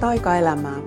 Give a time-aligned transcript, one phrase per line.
[0.00, 0.80] taikaelämää.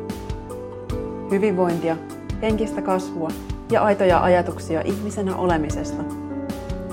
[1.31, 1.97] Hyvinvointia,
[2.41, 3.29] henkistä kasvua
[3.71, 6.03] ja aitoja ajatuksia ihmisenä olemisesta.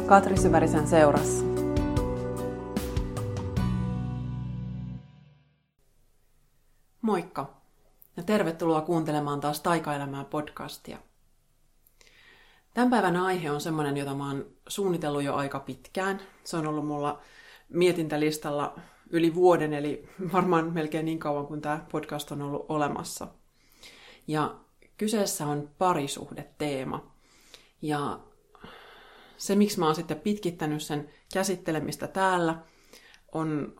[0.06, 1.44] Katri Syvärisen seurassa.
[7.02, 7.54] Moikka
[8.16, 10.98] ja tervetuloa kuuntelemaan taas Taikaelämää podcastia.
[12.74, 16.20] Tämän päivän aihe on semmoinen, jota mä oon suunnitellut jo aika pitkään.
[16.44, 17.20] Se on ollut mulla
[17.68, 18.74] mietintälistalla
[19.10, 23.28] yli vuoden, eli varmaan melkein niin kauan kuin tämä podcast on ollut olemassa.
[24.26, 24.54] Ja
[24.96, 27.14] kyseessä on parisuhdeteema.
[27.82, 28.20] Ja
[29.36, 32.58] se, miksi mä oon sitten pitkittänyt sen käsittelemistä täällä,
[33.32, 33.76] on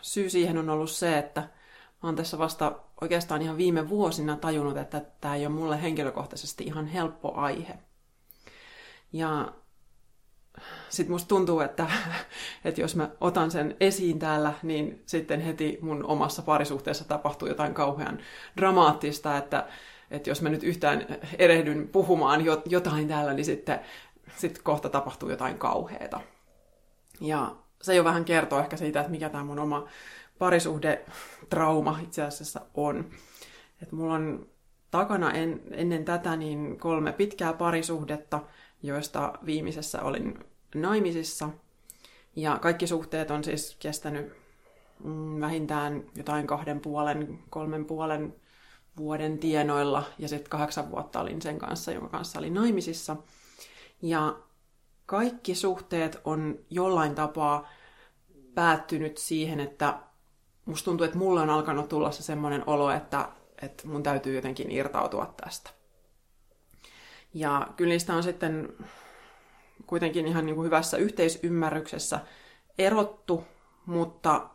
[0.00, 4.76] syy siihen on ollut se, että mä oon tässä vasta oikeastaan ihan viime vuosina tajunnut,
[4.76, 7.78] että tämä ei ole mulle henkilökohtaisesti ihan helppo aihe.
[9.12, 9.52] Ja
[10.90, 11.86] sitten musta tuntuu, että,
[12.64, 17.74] että jos mä otan sen esiin täällä, niin sitten heti mun omassa parisuhteessa tapahtuu jotain
[17.74, 18.18] kauhean
[18.56, 19.66] dramaattista, että,
[20.10, 21.06] että jos mä nyt yhtään
[21.38, 23.80] erehdyn puhumaan jotain täällä, niin sitten
[24.36, 26.20] sit kohta tapahtuu jotain kauheata.
[27.20, 29.86] Ja se jo vähän kertoo ehkä siitä, että mikä tämä mun oma
[30.38, 33.10] parisuhdetrauma itse asiassa on.
[33.82, 34.46] Että mulla on
[34.90, 38.40] takana en, ennen tätä niin kolme pitkää parisuhdetta,
[38.82, 40.38] joista viimeisessä olin
[40.74, 41.48] naimisissa.
[42.36, 44.32] Ja kaikki suhteet on siis kestänyt
[45.04, 48.34] mm, vähintään jotain kahden puolen, kolmen puolen
[48.96, 50.04] vuoden tienoilla.
[50.18, 53.16] Ja sitten kahdeksan vuotta olin sen kanssa, jonka kanssa olin naimisissa.
[54.02, 54.36] Ja
[55.06, 57.68] kaikki suhteet on jollain tapaa
[58.54, 59.98] päättynyt siihen, että
[60.64, 63.28] musta tuntuu, että mulle on alkanut tulla se semmoinen olo, että,
[63.62, 65.70] että mun täytyy jotenkin irtautua tästä.
[67.34, 68.68] Ja kyllä niistä on sitten
[69.86, 72.20] kuitenkin ihan niin kuin hyvässä yhteisymmärryksessä
[72.78, 73.44] erottu,
[73.86, 74.50] mutta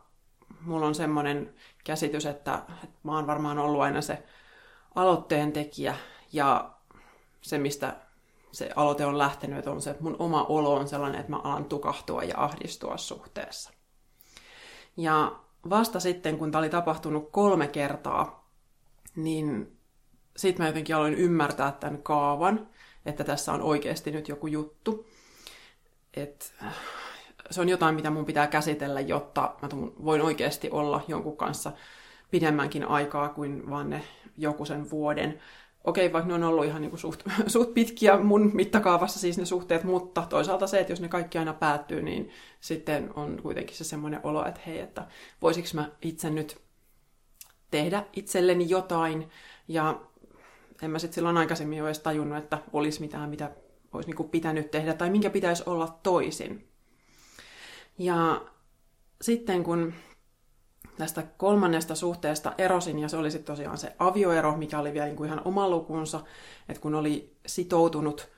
[0.60, 4.22] mulla on semmoinen käsitys, että, että mä oon varmaan ollut aina se
[4.94, 5.94] aloitteen tekijä
[6.32, 6.70] ja
[7.40, 7.96] se, mistä
[8.52, 11.64] se aloite on lähtenyt, on se, että mun oma olo on sellainen, että mä alan
[11.64, 13.70] tukahtua ja ahdistua suhteessa.
[14.96, 15.38] Ja
[15.70, 18.50] vasta sitten, kun tämä oli tapahtunut kolme kertaa,
[19.16, 19.78] niin
[20.36, 22.68] sitten mä jotenkin aloin ymmärtää tämän kaavan,
[23.06, 25.06] että tässä on oikeasti nyt joku juttu
[26.16, 26.46] että
[27.50, 29.68] se on jotain, mitä mun pitää käsitellä, jotta mä
[30.04, 31.72] voin oikeasti olla jonkun kanssa
[32.30, 34.02] pidemmänkin aikaa kuin vaan ne
[34.36, 35.40] joku sen vuoden.
[35.84, 39.84] Okei, vaikka ne on ollut ihan niin suht, suht pitkiä mun mittakaavassa siis ne suhteet,
[39.84, 44.20] mutta toisaalta se, että jos ne kaikki aina päättyy, niin sitten on kuitenkin se semmoinen
[44.22, 45.06] olo, että hei, että
[45.42, 46.60] voisiko mä itse nyt
[47.70, 49.30] tehdä itselleni jotain,
[49.68, 50.00] ja
[50.82, 53.50] en mä sitten silloin aikaisemmin ole edes tajunnut, että olisi mitään, mitä
[53.96, 56.68] olisi niin kuin pitänyt tehdä tai minkä pitäisi olla toisin.
[57.98, 58.46] Ja
[59.22, 59.94] sitten kun
[60.98, 65.16] tästä kolmannesta suhteesta erosin, ja se oli sitten tosiaan se avioero, mikä oli vielä niin
[65.16, 66.20] kuin ihan oma lukunsa,
[66.68, 68.28] että kun oli sitoutunut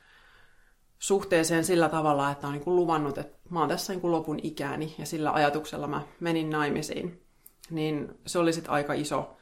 [0.98, 4.40] suhteeseen sillä tavalla, että on niin kuin luvannut, että mä oon tässä niin kuin lopun
[4.42, 7.22] ikääni, ja sillä ajatuksella mä menin naimisiin,
[7.70, 9.36] niin se oli sitten aika iso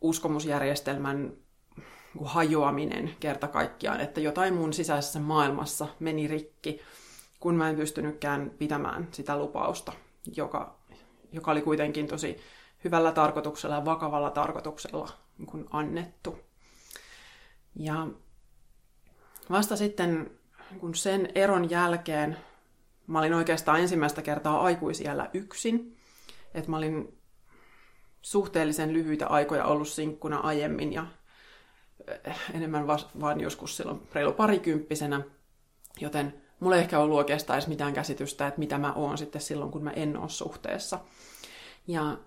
[0.00, 1.32] uskomusjärjestelmän
[2.14, 6.80] niin hajoaminen kerta kaikkiaan, että jotain mun sisäisessä maailmassa meni rikki,
[7.40, 9.92] kun mä en pystynytkään pitämään sitä lupausta,
[10.36, 10.78] joka,
[11.32, 12.36] joka oli kuitenkin tosi
[12.84, 15.08] hyvällä tarkoituksella ja vakavalla tarkoituksella
[15.38, 16.38] niin kuin annettu.
[17.76, 18.06] Ja
[19.50, 20.30] vasta sitten
[20.78, 22.36] kun sen eron jälkeen
[23.06, 25.96] mä olin oikeastaan ensimmäistä kertaa aikuisiellä yksin,
[26.54, 27.18] että mä olin
[28.22, 31.06] suhteellisen lyhyitä aikoja ollut sinkkuna aiemmin ja
[32.54, 32.86] enemmän
[33.20, 35.22] vaan joskus silloin reilu parikymppisenä,
[36.00, 39.70] joten mulla ei ehkä ollut oikeastaan edes mitään käsitystä, että mitä mä oon sitten silloin,
[39.70, 40.98] kun mä en ole suhteessa.
[41.86, 42.18] Ja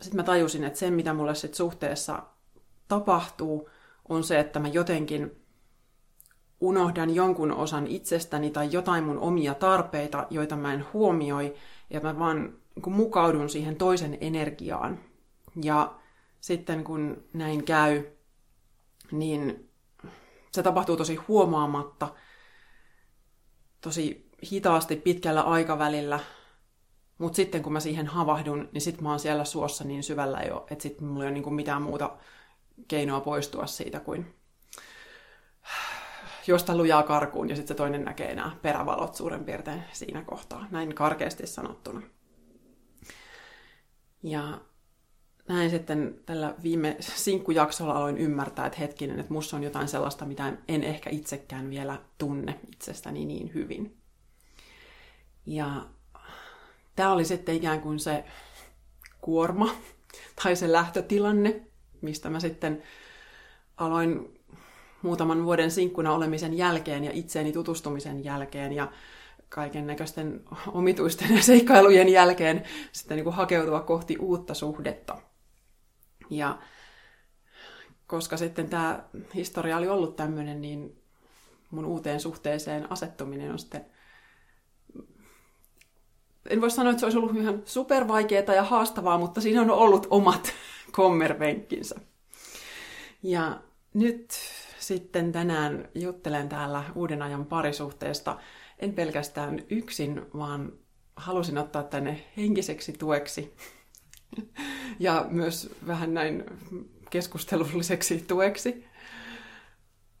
[0.00, 2.22] sitten mä tajusin, että se, mitä mulle sitten suhteessa
[2.88, 3.68] tapahtuu,
[4.08, 5.42] on se, että mä jotenkin
[6.60, 11.54] unohdan jonkun osan itsestäni tai jotain mun omia tarpeita, joita mä en huomioi,
[11.90, 14.98] ja mä vaan niin mukaudun siihen toisen energiaan.
[15.62, 15.94] Ja
[16.40, 18.02] sitten kun näin käy,
[19.12, 19.70] niin
[20.52, 22.14] se tapahtuu tosi huomaamatta,
[23.80, 26.20] tosi hitaasti pitkällä aikavälillä,
[27.18, 30.66] mutta sitten kun mä siihen havahdun, niin sitten mä oon siellä suossa niin syvällä jo,
[30.70, 32.16] että sitten mulla ei ole niinku mitään muuta
[32.88, 34.34] keinoa poistua siitä kuin
[36.46, 40.94] josta lujaa karkuun ja sitten se toinen näkee nämä perävalot suurin piirtein siinä kohtaa, näin
[40.94, 42.02] karkeasti sanottuna.
[44.22, 44.60] Ja
[45.52, 50.52] näin sitten tällä viime sinkkujaksolla aloin ymmärtää, että hetkinen, että musta on jotain sellaista, mitä
[50.68, 53.96] en ehkä itsekään vielä tunne itsestäni niin hyvin.
[55.46, 55.86] Ja
[56.96, 58.24] tämä oli sitten ikään kuin se
[59.20, 59.74] kuorma
[60.42, 61.62] tai se lähtötilanne,
[62.00, 62.82] mistä mä sitten
[63.76, 64.40] aloin
[65.02, 68.92] muutaman vuoden sinkkuna olemisen jälkeen ja itseeni tutustumisen jälkeen ja
[69.48, 75.31] kaiken näköisten omituisten seikkailujen jälkeen sitten niin kuin hakeutua kohti uutta suhdetta.
[76.32, 76.58] Ja
[78.06, 81.02] koska sitten tämä historia oli ollut tämmöinen, niin
[81.70, 83.86] mun uuteen suhteeseen asettuminen on sitten
[86.50, 90.06] en voi sanoa, että se olisi ollut ihan supervaikeaa ja haastavaa, mutta siinä on ollut
[90.10, 90.52] omat
[90.92, 92.00] kommervenkkinsä.
[93.22, 93.60] Ja
[93.94, 94.34] nyt
[94.78, 98.38] sitten tänään juttelen täällä uuden ajan parisuhteesta,
[98.78, 100.72] en pelkästään yksin, vaan
[101.16, 103.54] halusin ottaa tänne henkiseksi tueksi
[104.98, 106.44] ja myös vähän näin
[107.10, 108.84] keskustelulliseksi tueksi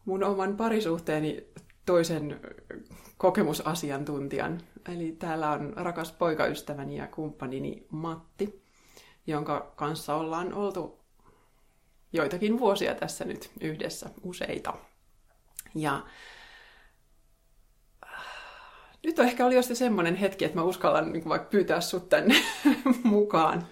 [0.04, 1.46] mun oman parisuhteeni
[1.86, 2.40] toisen
[3.16, 4.60] kokemusasiantuntijan.
[4.88, 8.62] Eli täällä on rakas poikaystäväni ja kumppanini Matti,
[9.26, 11.00] jonka kanssa ollaan oltu
[12.12, 14.74] joitakin vuosia tässä nyt yhdessä, useita.
[15.74, 16.02] Ja
[18.06, 18.24] äh,
[19.04, 22.34] nyt on ehkä oli jo semmoinen hetki, että mä uskallan niin vaikka pyytää sut tänne
[23.04, 23.66] mukaan.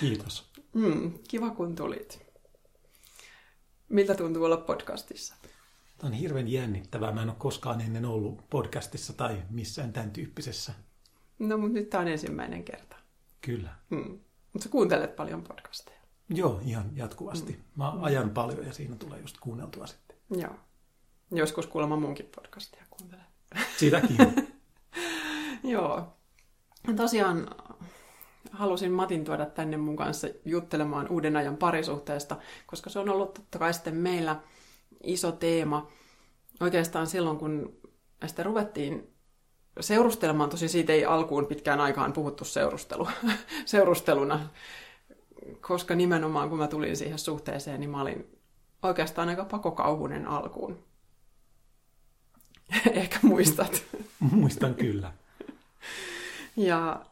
[0.00, 0.50] Kiitos.
[0.72, 2.22] Mm, kiva kun tulit.
[3.88, 5.34] Miltä tuntuu olla podcastissa?
[5.98, 7.12] Tämä on hirveän jännittävää.
[7.12, 10.72] Mä en ole koskaan ennen ollut podcastissa tai missään tämän tyyppisessä.
[11.38, 12.96] No, mutta nyt tämä on ensimmäinen kerta.
[13.40, 13.74] Kyllä.
[13.90, 14.18] Mm.
[14.52, 16.00] Mutta sä kuuntelet paljon podcasteja.
[16.28, 17.52] Joo, ihan jatkuvasti.
[17.52, 17.62] Mm.
[17.76, 20.16] Mä ajan paljon ja siinä tulee just kuunneltua sitten.
[20.30, 20.54] Joo.
[21.30, 23.24] Joskus kuulemma munkin podcastia kuuntelen.
[23.76, 24.16] Sitäkin.
[25.74, 26.16] Joo.
[26.96, 27.50] Tosiaan
[28.50, 32.36] halusin Matin tuoda tänne mun kanssa juttelemaan uuden ajan parisuhteesta,
[32.66, 34.40] koska se on ollut totta kai sitten meillä
[35.02, 35.88] iso teema.
[36.60, 37.76] Oikeastaan silloin, kun
[38.26, 39.14] sitä ruvettiin
[39.80, 43.08] seurustelemaan, tosi siitä ei alkuun pitkään aikaan puhuttu seurustelu,
[43.64, 44.48] seurusteluna,
[45.60, 48.38] koska nimenomaan kun mä tulin siihen suhteeseen, niin mä olin
[48.82, 50.84] oikeastaan aika pakokauhunen alkuun.
[52.92, 53.84] Ehkä muistat.
[54.20, 55.12] Muistan kyllä.
[56.56, 57.04] ja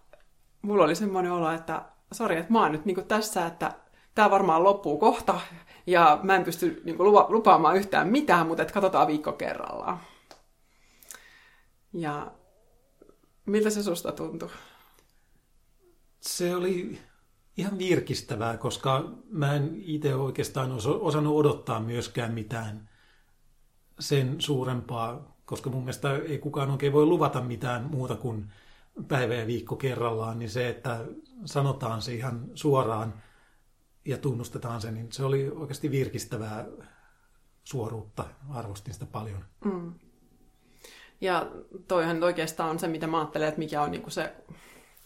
[0.63, 1.83] mulla oli semmoinen olo, että
[2.13, 3.73] sori, että mä oon nyt niin tässä, että
[4.15, 5.41] tämä varmaan loppuu kohta,
[5.87, 10.01] ja mä en pysty niin lupa- lupaamaan yhtään mitään, mutta et katsotaan viikko kerrallaan.
[11.93, 12.33] Ja
[13.47, 14.51] miltä se susta tuntui?
[16.21, 16.99] Se oli
[17.57, 22.89] ihan virkistävää, koska mä en itse oikeastaan osannut odottaa myöskään mitään
[24.01, 28.53] sen suurempaa, koska mun mielestä ei kukaan oikein voi luvata mitään muuta kuin
[29.09, 31.05] päivä ja viikko kerrallaan, niin se, että
[31.45, 33.15] sanotaan se ihan suoraan
[34.05, 36.67] ja tunnustetaan se, niin se oli oikeasti virkistävää
[37.65, 38.25] suoruutta.
[38.51, 39.45] Arvostin sitä paljon.
[39.65, 39.95] Mm.
[41.21, 41.51] Ja
[41.89, 44.35] toihan oikeastaan on se, mitä mä ajattelen, että mikä on niin kuin se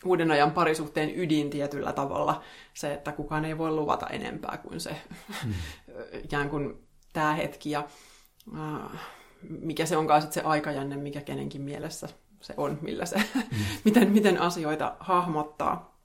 [0.04, 2.42] uuden ajan parisuhteen ydin tietyllä tavalla.
[2.74, 4.96] Se, että kukaan ei voi luvata enempää kuin se
[5.44, 5.54] mm.
[6.24, 7.70] ikään kuin tämä hetki.
[7.70, 7.88] Ja
[8.58, 9.00] äh,
[9.48, 12.08] mikä se onkaan sitten se aikajänne, mikä kenenkin mielessä
[12.40, 13.22] se on, millä se,
[13.84, 15.96] miten, miten asioita hahmottaa.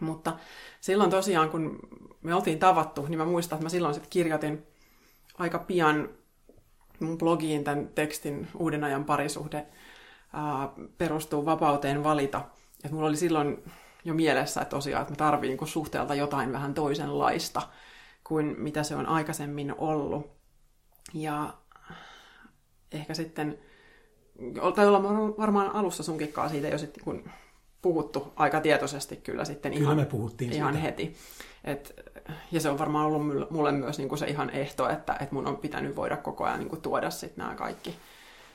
[0.00, 0.36] Mutta
[0.80, 1.78] silloin tosiaan, kun
[2.22, 4.66] me oltiin tavattu, niin mä muistan, että mä silloin sitten kirjoitin
[5.38, 6.08] aika pian
[7.00, 9.66] mun blogiin tämän tekstin Uuden ajan parisuhde
[10.32, 12.44] ää, perustuu vapauteen valita.
[12.84, 13.64] Et mulla oli silloin
[14.04, 17.62] jo mielessä, että tosiaan, että mä tarviin niin suhteelta jotain vähän toisenlaista
[18.24, 20.30] kuin mitä se on aikaisemmin ollut.
[21.14, 21.54] Ja
[22.92, 23.58] ehkä sitten
[24.74, 27.30] tai ollaan varmaan alussa sunkikkaa siitä jo sitten kun
[27.82, 30.86] puhuttu aika tietoisesti kyllä sitten kyllä ihan, me puhuttiin ihan siitä.
[30.86, 31.16] heti.
[31.64, 31.94] Et,
[32.52, 35.46] ja se on varmaan ollut mulle myös niin kuin se ihan ehto, että, että mun
[35.46, 37.96] on pitänyt voida koko ajan niin kuin tuoda sitten nämä kaikki,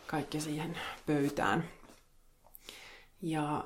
[0.07, 1.63] kaikki siihen pöytään.
[3.22, 3.63] Ja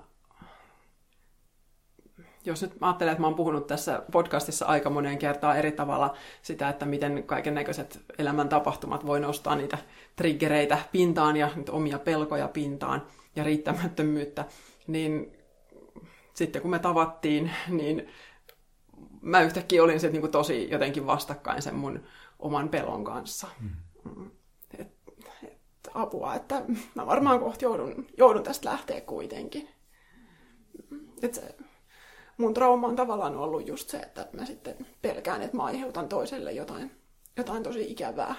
[2.45, 6.69] jos nyt ajattelen, että mä oon puhunut tässä podcastissa aika moneen kertaan eri tavalla sitä,
[6.69, 9.77] että miten kaiken näköiset elämän tapahtumat voi nostaa niitä
[10.15, 14.45] triggereitä pintaan ja omia pelkoja pintaan ja riittämättömyyttä,
[14.87, 15.37] niin
[16.33, 18.07] sitten kun me tavattiin, niin
[19.21, 22.03] mä yhtäkkiä olin sitten niin tosi jotenkin vastakkain sen mun
[22.39, 23.47] oman pelon kanssa.
[23.59, 24.31] Mm.
[24.79, 24.87] Et,
[25.43, 25.57] et,
[25.93, 26.61] apua, että
[26.95, 29.69] mä varmaan kohta joudun, joudun tästä lähteä kuitenkin.
[31.21, 31.55] Et se,
[32.37, 36.51] mun trauma on tavallaan ollut just se, että mä sitten pelkään, että mä aiheutan toiselle
[36.51, 36.91] jotain,
[37.37, 38.35] jotain tosi ikävää.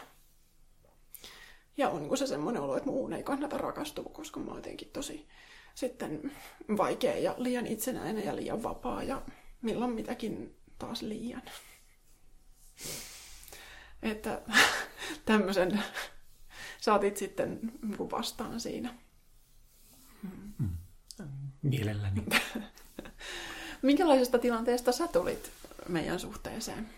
[1.77, 4.89] Ja on niin se semmoinen olo, että muun ei kannata rakastua, koska mä oon jotenkin
[4.89, 5.29] tosi
[5.75, 6.33] sitten
[6.77, 9.23] vaikea ja liian itsenäinen ja liian vapaa ja
[9.63, 11.43] milloin mitäkin taas liian.
[14.03, 14.43] Että
[15.25, 15.83] tämmöisen
[16.81, 17.61] saatit sitten
[17.99, 18.95] vastaan siinä.
[20.59, 20.77] Mm.
[21.63, 22.25] Mielelläni.
[23.83, 25.51] Minkälaisesta tilanteesta sä tulit
[25.89, 26.89] meidän suhteeseen?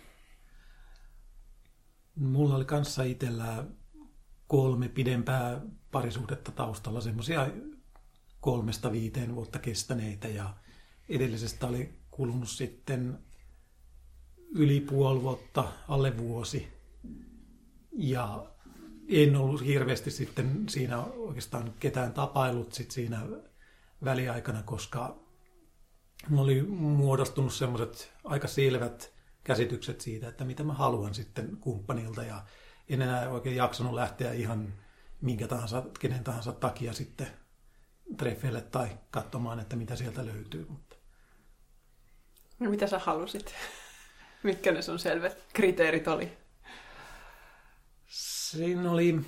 [2.15, 3.65] Mulla oli kanssa itsellä
[4.55, 7.49] kolme pidempää parisuhdetta taustalla, semmoisia
[8.41, 10.55] kolmesta viiteen vuotta kestäneitä ja
[11.09, 13.19] edellisestä oli kulunut sitten
[14.51, 16.69] yli puoli vuotta, alle vuosi.
[17.93, 18.47] Ja
[19.09, 23.27] en ollut hirveästi sitten siinä oikeastaan ketään tapailut sit siinä
[24.05, 25.17] väliaikana, koska
[26.37, 29.13] oli muodostunut semmoiset aika selvät
[29.45, 32.45] käsitykset siitä, että mitä mä haluan sitten kumppanilta ja
[32.89, 34.75] en enää oikein jaksanut lähteä ihan
[35.21, 37.27] minkä tahansa, kenen tahansa takia sitten
[38.17, 40.67] treffeille tai katsomaan, että mitä sieltä löytyy.
[40.69, 40.97] Mutta...
[42.59, 43.55] No mitä sä halusit?
[44.43, 46.39] Mitkä ne sun selvät kriteerit oli?
[48.07, 49.21] Siinä oli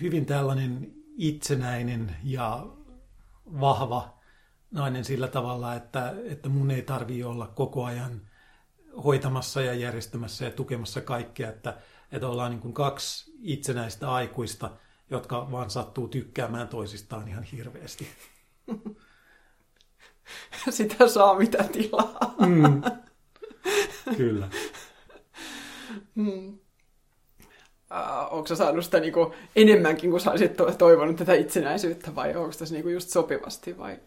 [0.00, 2.66] hyvin tällainen itsenäinen ja
[3.60, 4.18] vahva
[4.70, 8.20] nainen sillä tavalla, että, että mun ei tarvi olla koko ajan
[9.04, 11.78] hoitamassa ja järjestämässä ja tukemassa kaikkea, että,
[12.12, 14.70] että ollaan niin kuin kaksi itsenäistä aikuista,
[15.10, 18.06] jotka vaan sattuu tykkäämään toisistaan ihan hirveästi.
[20.70, 22.34] Sitä saa mitä tilaa.
[22.46, 22.82] Mm.
[24.16, 24.48] Kyllä.
[26.14, 26.58] Mm.
[27.92, 32.54] Uh, onko sä saanut sitä niinku enemmänkin kuin sä olisit toivonut tätä itsenäisyyttä vai onko
[32.58, 33.98] tässä niinku just sopivasti vai?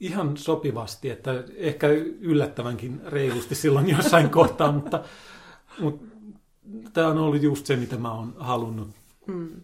[0.00, 1.88] Ihan sopivasti, että ehkä
[2.20, 5.04] yllättävänkin reilusti silloin jossain kohtaa, mutta,
[5.78, 6.04] mutta
[6.92, 8.88] tämä on ollut just se, mitä mä oon halunnut.
[9.26, 9.60] Mm.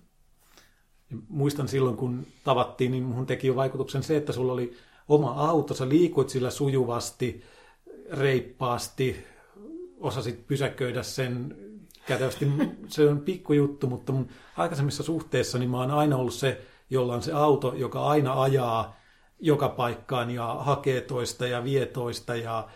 [1.28, 4.76] Muistan silloin, kun tavattiin, niin mun teki jo vaikutuksen se, että sulla oli
[5.08, 7.42] oma auto, sä liikuit sillä sujuvasti,
[8.10, 9.16] reippaasti,
[10.00, 11.56] osasit pysäköidä sen
[12.06, 12.46] kätevästi.
[12.88, 16.60] Se on pikkujuttu, mutta mun aikaisemmissa suhteissa niin mä oon aina ollut se,
[16.90, 18.96] jolla on se auto, joka aina ajaa
[19.40, 22.68] joka paikkaan ja hakee toista ja vie toista ja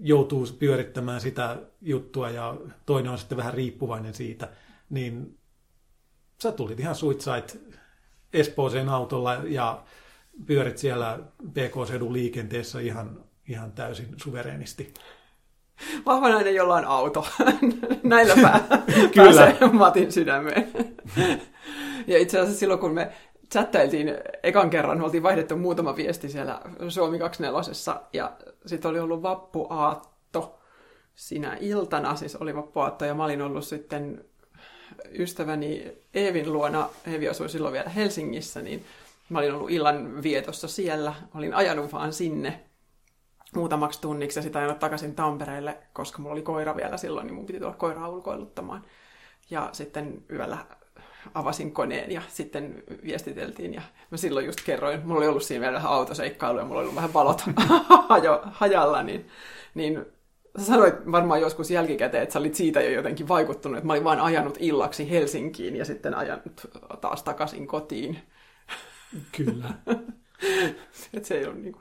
[0.00, 4.48] joutuu pyörittämään sitä juttua ja toinen on sitten vähän riippuvainen siitä,
[4.90, 5.38] niin
[6.42, 7.60] sä tulit ihan suitsait
[8.32, 9.82] Espooseen autolla ja
[10.46, 11.18] pyörit siellä
[11.52, 14.94] PK-sedun liikenteessä ihan, ihan täysin suvereenisti.
[16.06, 17.26] Vahva nainen, jolla on auto.
[18.02, 18.82] Näillä pää-
[19.14, 19.54] Kyllä.
[19.72, 20.72] Matin sydämeen.
[22.06, 23.12] ja itse asiassa silloin, kun me
[23.52, 28.36] chattailtiin ekan kerran, oltiin vaihdettu muutama viesti siellä Suomi 24 ja
[28.66, 30.58] sitten oli ollut vappuaatto
[31.14, 34.24] sinä iltana, siis oli vappuaatto ja mä olin ollut sitten
[35.18, 38.84] ystäväni Eevin luona, Eevi asui silloin vielä Helsingissä, niin
[39.28, 42.64] mä olin ollut illan vietossa siellä, olin ajanut vaan sinne
[43.54, 47.46] muutamaksi tunniksi ja sitten ajanut takaisin Tampereelle, koska mulla oli koira vielä silloin, niin mun
[47.46, 48.84] piti tulla koiraa ulkoiluttamaan.
[49.50, 50.58] Ja sitten yöllä
[51.34, 55.76] avasin koneen ja sitten viestiteltiin ja mä silloin just kerroin, mulla oli ollut siinä vielä
[55.76, 57.42] vähän autoseikkailu ja mulla oli ollut vähän valot
[58.60, 59.28] hajalla, niin,
[59.74, 60.06] niin
[60.58, 64.04] sä sanoit varmaan joskus jälkikäteen, että sä olit siitä jo jotenkin vaikuttunut, että mä olin
[64.04, 66.66] vaan ajanut illaksi Helsinkiin ja sitten ajanut
[67.00, 68.18] taas takaisin kotiin.
[69.36, 69.74] Kyllä.
[71.14, 71.80] että se ei ollut niinku,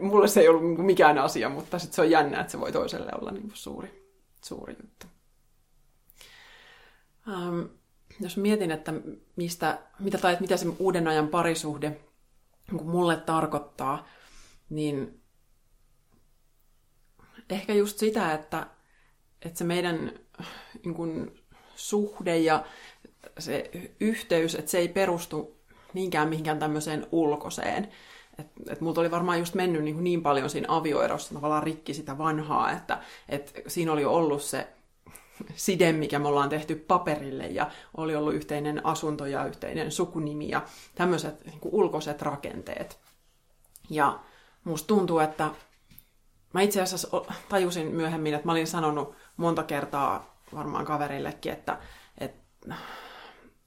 [0.00, 2.72] mulle se ei ollut niinku mikään asia, mutta sitten se on jännä, että se voi
[2.72, 5.06] toiselle olla niinku suuri, suuri juttu.
[7.26, 7.68] Um,
[8.20, 8.92] jos mietin, että
[9.36, 12.00] mistä, mitä, tai mitä se uuden ajan parisuhde
[12.70, 14.08] niin mulle tarkoittaa,
[14.70, 15.20] niin
[17.50, 18.66] ehkä just sitä, että,
[19.42, 20.12] että se meidän
[20.84, 21.40] niin kuin,
[21.80, 22.64] suhde ja
[23.38, 25.56] se yhteys, että se ei perustu
[25.94, 27.88] niinkään mihinkään tämmöiseen ulkoiseen.
[28.38, 32.18] Että et multa oli varmaan just mennyt niin, niin paljon siinä avioerossa tavallaan rikki sitä
[32.18, 34.68] vanhaa, että et siinä oli ollut se
[35.54, 40.62] side, mikä me ollaan tehty paperille ja oli ollut yhteinen asunto ja yhteinen sukunimi ja
[40.94, 42.98] tämmöiset niin ulkoiset rakenteet.
[43.90, 44.18] Ja
[44.64, 45.50] musta tuntuu, että
[46.52, 47.08] mä itse asiassa
[47.48, 51.78] tajusin myöhemmin, että mä olin sanonut monta kertaa varmaan kaverillekin, että,
[52.18, 52.74] että,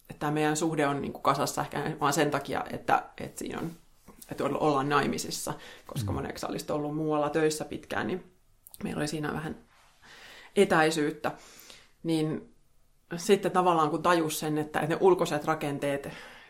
[0.10, 3.72] että tämä meidän suhde on niin kasassa ehkä vaan sen takia, että, että siinä on
[4.32, 5.54] että ollaan naimisissa,
[5.86, 6.16] koska mm.
[6.16, 8.24] moneksi olisi ollut muualla töissä pitkään, niin
[8.84, 9.58] meillä oli siinä vähän
[10.56, 11.32] etäisyyttä
[12.04, 12.54] niin
[13.18, 16.10] sitten tavallaan kun tajus sen, että ne ulkoiset rakenteet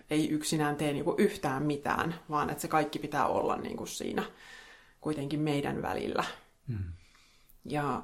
[0.10, 3.88] ei yksinään tee niin kuin yhtään mitään, vaan että se kaikki pitää olla niin kuin
[3.88, 4.24] siinä
[5.02, 6.24] kuitenkin meidän välillä.
[6.68, 6.94] Mm.
[7.66, 8.04] Ja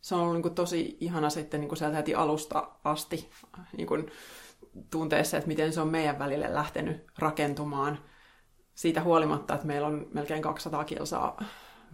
[0.00, 3.30] se on ollut niin kuin tosi ihana sitten niin kuin sieltä heti alusta asti
[3.76, 4.10] niin kuin
[4.90, 7.98] tunteessa, että miten se on meidän välille lähtenyt rakentumaan.
[8.74, 11.44] Siitä huolimatta, että meillä on melkein 200 kilsaa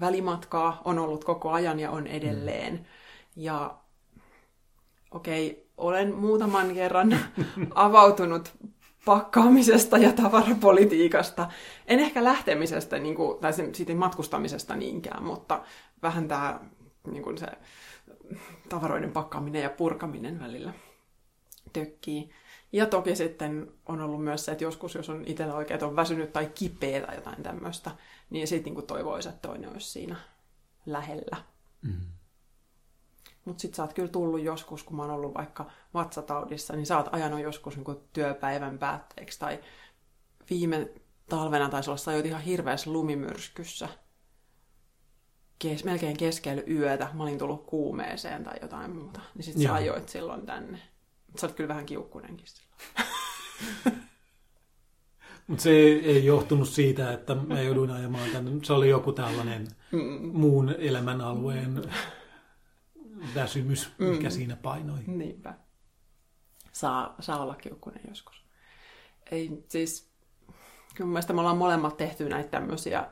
[0.01, 2.73] välimatkaa, on ollut koko ajan ja on edelleen.
[2.75, 2.85] Mm.
[3.37, 3.79] Ja
[5.17, 7.19] okei, olen muutaman kerran
[7.75, 8.55] avautunut
[9.05, 11.49] pakkaamisesta ja tavarapolitiikasta.
[11.87, 15.63] En ehkä lähtemisestä niin kuin, tai siitä matkustamisesta niinkään, mutta
[16.03, 16.61] vähän tämä
[17.11, 17.47] niin kuin se
[18.69, 20.73] tavaroiden pakkaaminen ja purkaminen välillä
[21.73, 22.31] tökkii.
[22.73, 26.33] Ja toki sitten on ollut myös se, että joskus, jos on itsellä oikein, on väsynyt
[26.33, 27.91] tai kipeä tai jotain tämmöistä,
[28.31, 30.17] niin sitten niin toivoisi, että toinen olisi siinä
[30.87, 31.37] lähellä.
[31.83, 32.16] Mm.
[33.47, 36.97] Mutta sitten sä oot kyllä tullut joskus, kun mä oon ollut vaikka vatsataudissa, niin sä
[36.97, 39.39] oot ajanut joskus niin työpäivän päätteeksi.
[39.39, 39.61] Tai
[40.51, 40.89] viime
[41.29, 43.89] talvena taisi olla, sä ihan hirveässä lumimyrskyssä.
[45.59, 47.09] Kes, melkein keskellä yötä.
[47.15, 49.21] Mä olin tullut kuumeeseen tai jotain muuta.
[49.35, 50.79] Niin sit sä ajoit silloin tänne.
[51.41, 52.77] Sä oot kyllä vähän kiukkunenkin silloin.
[55.47, 58.51] Mutta se ei johtunut siitä, että mä jouduin ajamaan tänne.
[58.63, 60.31] Se oli joku tällainen mm.
[60.33, 61.83] muun elämän alueen
[63.35, 64.31] väsymys, mikä mm.
[64.31, 64.99] siinä painoi.
[65.07, 65.55] Niinpä.
[66.73, 68.47] Saa, saa olla kiukkunen joskus.
[69.31, 70.11] Ei, siis,
[70.95, 73.07] kyllä mielestä me ollaan molemmat tehty näitä tämmöisiä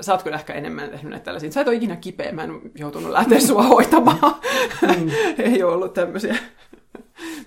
[0.00, 1.52] sä oot kyllä ehkä enemmän tehnyt näitä tällaisia.
[1.52, 4.34] Sä et ole ikinä kipeä, mä en joutunut lähteä sua hoitamaan.
[4.82, 5.10] Mm.
[5.52, 6.36] Ei ole ollut tämmöisiä,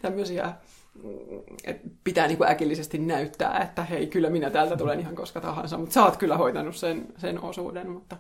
[0.02, 0.54] tämmöisiä
[1.64, 5.78] että pitää niin kuin äkillisesti näyttää, että hei, kyllä minä täältä tulen ihan koska tahansa,
[5.78, 8.18] mutta sä oot kyllä hoitanut sen, sen osuuden, mutta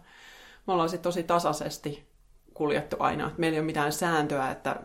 [0.68, 2.09] me ollaan sitten tosi tasaisesti
[2.60, 3.32] kuljettu aina.
[3.38, 4.80] Meillä ei ole mitään sääntöä, että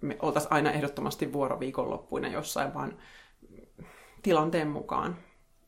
[0.00, 2.98] me oltaisiin aina ehdottomasti vuoroviikonloppuina jossain, vaan
[4.22, 5.16] tilanteen mukaan.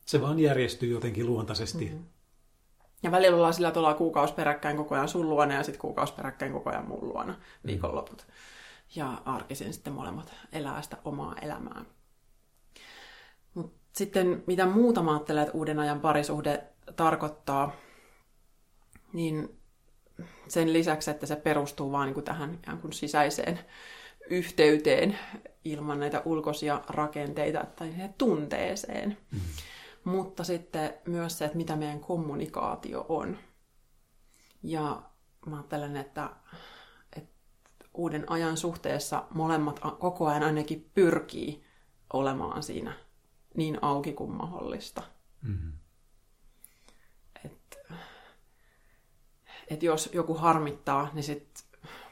[0.05, 1.85] Se vaan järjestyy jotenkin luontaisesti.
[1.85, 2.05] Mm-hmm.
[3.03, 6.51] Ja välillä ollaan sillä tavalla kuukausi peräkkäin koko ajan sun luona ja sitten kuukausi peräkkäin
[6.51, 7.35] koko ajan mun luona
[7.65, 8.17] viikonloput.
[8.21, 8.61] Mm-hmm
[8.95, 11.85] ja arkisin sitten molemmat elää sitä omaa elämää.
[13.53, 16.63] Mut sitten mitä muuta mä ajattelen, että uuden ajan parisuhde
[16.95, 17.71] tarkoittaa,
[19.13, 19.60] niin
[20.47, 23.59] sen lisäksi, että se perustuu vaan niin tähän ikään kuin sisäiseen
[24.29, 25.17] yhteyteen
[25.65, 29.17] ilman näitä ulkoisia rakenteita tai tunteeseen.
[29.31, 29.39] Mm.
[30.03, 33.37] Mutta sitten myös se, että mitä meidän kommunikaatio on.
[34.63, 35.01] Ja
[35.45, 36.29] mä ajattelen, että
[37.93, 41.63] uuden ajan suhteessa molemmat koko ajan ainakin pyrkii
[42.13, 42.93] olemaan siinä
[43.57, 45.03] niin auki kuin mahdollista.
[45.41, 45.71] Mm-hmm.
[49.71, 51.65] Et jos joku harmittaa, niin sit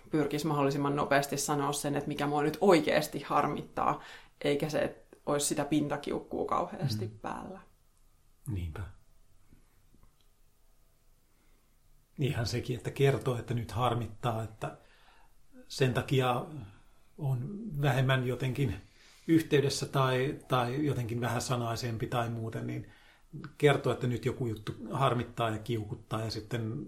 [0.10, 4.04] pyrkisi mahdollisimman nopeasti sanoa sen, että mikä mua nyt oikeasti harmittaa,
[4.42, 7.20] eikä se, että olisi sitä pintakiukkuu kauheasti mm.
[7.22, 7.60] päällä.
[8.48, 8.82] Niinpä.
[12.20, 14.78] Ihan sekin, että kertoo, että nyt harmittaa, että
[15.68, 16.46] sen takia
[17.18, 18.76] on vähemmän jotenkin
[19.28, 22.92] yhteydessä tai, tai jotenkin vähän sanaisempi tai muuten, niin
[23.58, 26.86] kertoo, että nyt joku juttu harmittaa ja kiukuttaa ja sitten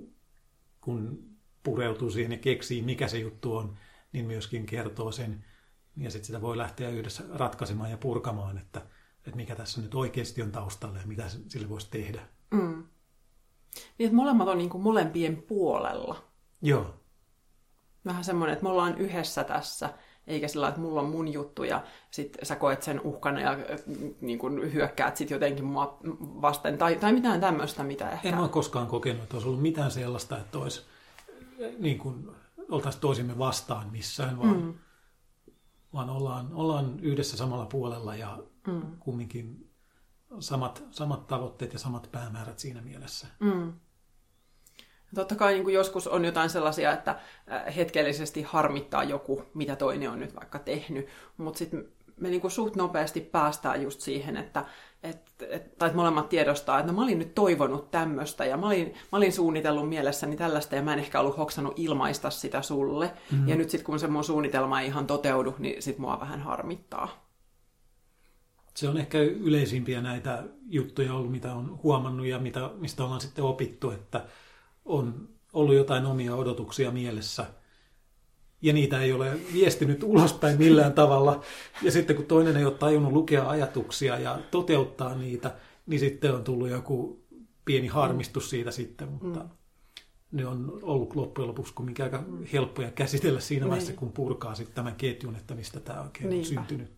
[0.81, 1.23] kun
[1.63, 3.77] pureutuu siihen ja keksii, mikä se juttu on,
[4.13, 5.45] niin myöskin kertoo sen
[5.97, 8.81] ja sitten sitä voi lähteä yhdessä ratkaisemaan ja purkamaan, että,
[9.17, 12.27] että mikä tässä nyt oikeasti on taustalla ja mitä sille voisi tehdä.
[12.51, 12.83] Mm.
[13.97, 16.23] Niin, että molemmat on niin kuin molempien puolella.
[16.61, 17.01] Joo
[18.05, 19.93] vähän semmoinen, että me ollaan yhdessä tässä,
[20.27, 23.57] eikä sillä että mulla on mun juttu ja sit sä koet sen uhkana ja
[24.21, 25.97] niin kun hyökkäät sit jotenkin mua
[26.41, 28.29] vasten tai, tai mitään tämmöistä, mitä ehkä...
[28.29, 30.81] En ole koskaan kokenut, että olisi ollut mitään sellaista, että olisi,
[31.79, 32.31] niin kuin,
[32.69, 34.73] oltaisiin toisimme vastaan missään, vaan, mm.
[35.93, 38.81] vaan ollaan, ollaan yhdessä samalla puolella ja mm.
[38.99, 39.69] kumminkin
[40.39, 43.27] samat, samat tavoitteet ja samat päämäärät siinä mielessä.
[43.39, 43.73] Mm.
[45.15, 47.11] Totta kai niin kuin joskus on jotain sellaisia, että
[47.51, 51.85] äh, hetkellisesti harmittaa joku, mitä toinen on nyt vaikka tehnyt, mutta sitten
[52.21, 54.65] me niin kuin suht nopeasti päästään just siihen, että,
[55.03, 58.67] et, et, tai että molemmat tiedostaa, että no, mä olin nyt toivonut tämmöistä ja mä
[58.67, 63.13] olin, mä olin suunnitellut mielessäni tällaista ja mä en ehkä ollut hoksannut ilmaista sitä sulle.
[63.31, 63.47] Mm-hmm.
[63.47, 67.31] Ja nyt sitten kun se mun suunnitelma ei ihan toteudu, niin sit mua vähän harmittaa.
[68.73, 73.43] Se on ehkä yleisimpiä näitä juttuja ollut, mitä on huomannut ja mitä, mistä ollaan sitten
[73.43, 74.25] opittu, että
[74.85, 77.45] on ollut jotain omia odotuksia mielessä
[78.61, 81.41] ja niitä ei ole viestinyt ulospäin millään tavalla.
[81.81, 86.43] Ja sitten kun toinen ei ole tajunnut lukea ajatuksia ja toteuttaa niitä, niin sitten on
[86.43, 87.23] tullut joku
[87.65, 89.49] pieni harmistus siitä sitten, mutta mm.
[90.31, 93.99] ne on ollut loppujen lopuksi kumminkin aika helppoja käsitellä siinä vaiheessa, niin.
[93.99, 96.61] kun purkaa sitten tämän ketjun, että mistä tämä oikein Niinpä.
[96.61, 96.91] on syntynyt.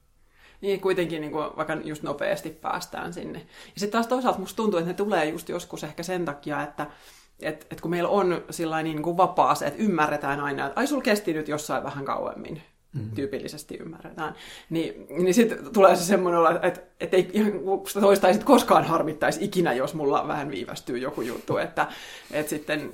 [0.62, 3.40] Niin kuitenkin niin kuin, vaikka just nopeasti päästään sinne.
[3.40, 6.88] Ja sitten taas toisaalta musta tuntuu, että ne tulee just joskus ehkä sen takia, että
[7.40, 10.88] että et kun meillä on sillä niin kuin vapaa se, että ymmärretään aina, että ai
[10.88, 12.62] sulla kesti nyt jossain vähän kauemmin,
[12.94, 13.12] mm-hmm.
[13.12, 14.36] tyypillisesti ymmärretään,
[14.70, 17.52] niin, niin sitten tulee se semmoinen olla, että, että ei ihan
[18.02, 21.88] toista ei sit koskaan harmittaisi ikinä, jos mulla vähän viivästyy joku juttu, että,
[22.32, 22.94] että sitten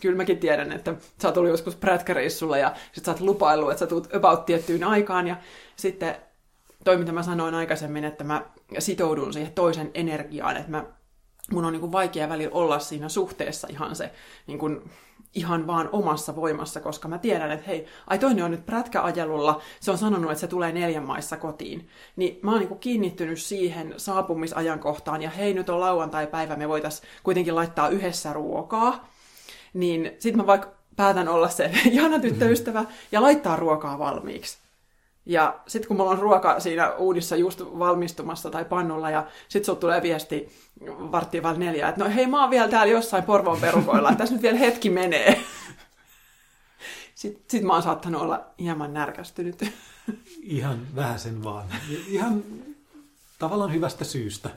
[0.00, 3.78] kyllä mäkin tiedän, että sä oot ollut joskus prätkäreissulla ja sit sä oot lupaillut, että
[3.78, 5.26] sä tulet about tiettyyn aikaan.
[5.26, 5.36] Ja
[5.76, 6.16] sitten
[6.84, 8.46] toi, mitä mä sanoin aikaisemmin, että mä
[8.78, 10.84] sitoudun siihen toisen energiaan, että mä
[11.52, 14.12] mun on niin vaikea välillä olla siinä suhteessa ihan se
[14.46, 14.90] niin kuin,
[15.34, 19.90] ihan vaan omassa voimassa, koska mä tiedän, että hei, ai toinen on nyt prätkäajelulla, se
[19.90, 21.88] on sanonut, että se tulee neljän maissa kotiin.
[22.16, 27.54] Niin mä oon niin kiinnittynyt siihen saapumisajankohtaan, ja hei, nyt on lauantai-päivä, me voitaisiin kuitenkin
[27.54, 29.08] laittaa yhdessä ruokaa.
[29.74, 34.65] Niin sit mä vaikka päätän olla se ihana tyttöystävä ja laittaa ruokaa valmiiksi.
[35.26, 39.80] Ja sitten kun mulla on ruoka siinä uudissa just valmistumassa tai pannulla, ja sitten sulla
[39.80, 40.48] tulee viesti
[40.86, 44.34] varttiin vaan neljä, että no hei, mä oon vielä täällä jossain Porvoon perukoilla, että tässä
[44.34, 45.40] nyt vielä hetki menee.
[47.14, 49.72] Sitten sit mä oon saattanut olla hieman närkästynyt.
[50.42, 51.66] Ihan vähäsen vaan.
[52.08, 52.44] Ihan
[53.38, 54.50] tavallaan hyvästä syystä.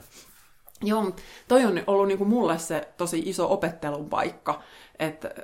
[0.82, 1.16] Joo,
[1.48, 4.62] toi on ollut niinku mulle se tosi iso opettelun paikka,
[4.98, 5.34] että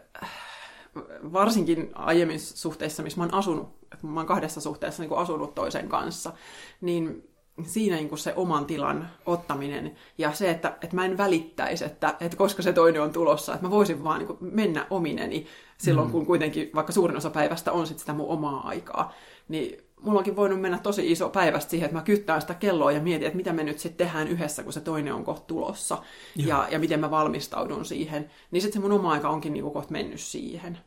[1.33, 5.89] varsinkin aiemmin suhteissa, missä mä oon asunut, että mä oon kahdessa suhteessa niin asunut toisen
[5.89, 6.33] kanssa,
[6.81, 7.29] niin
[7.63, 12.15] siinä niin kuin se oman tilan ottaminen ja se, että, että mä en välittäisi, että,
[12.21, 15.47] että koska se toinen on tulossa, että mä voisin vaan niin kuin mennä omineni
[15.79, 16.13] silloin, mm.
[16.13, 19.13] kun kuitenkin vaikka suurin osa päivästä on sit sitä mun omaa aikaa,
[19.49, 23.01] niin mulla onkin voinut mennä tosi iso päivästä siihen, että mä kyttään sitä kelloa ja
[23.01, 26.03] mietin, että mitä me nyt sitten tehdään yhdessä, kun se toinen on kohta tulossa
[26.37, 28.31] ja, ja miten mä valmistaudun siihen.
[28.51, 30.79] Niin sitten se mun oma aika onkin niinku kohta mennyt siihen.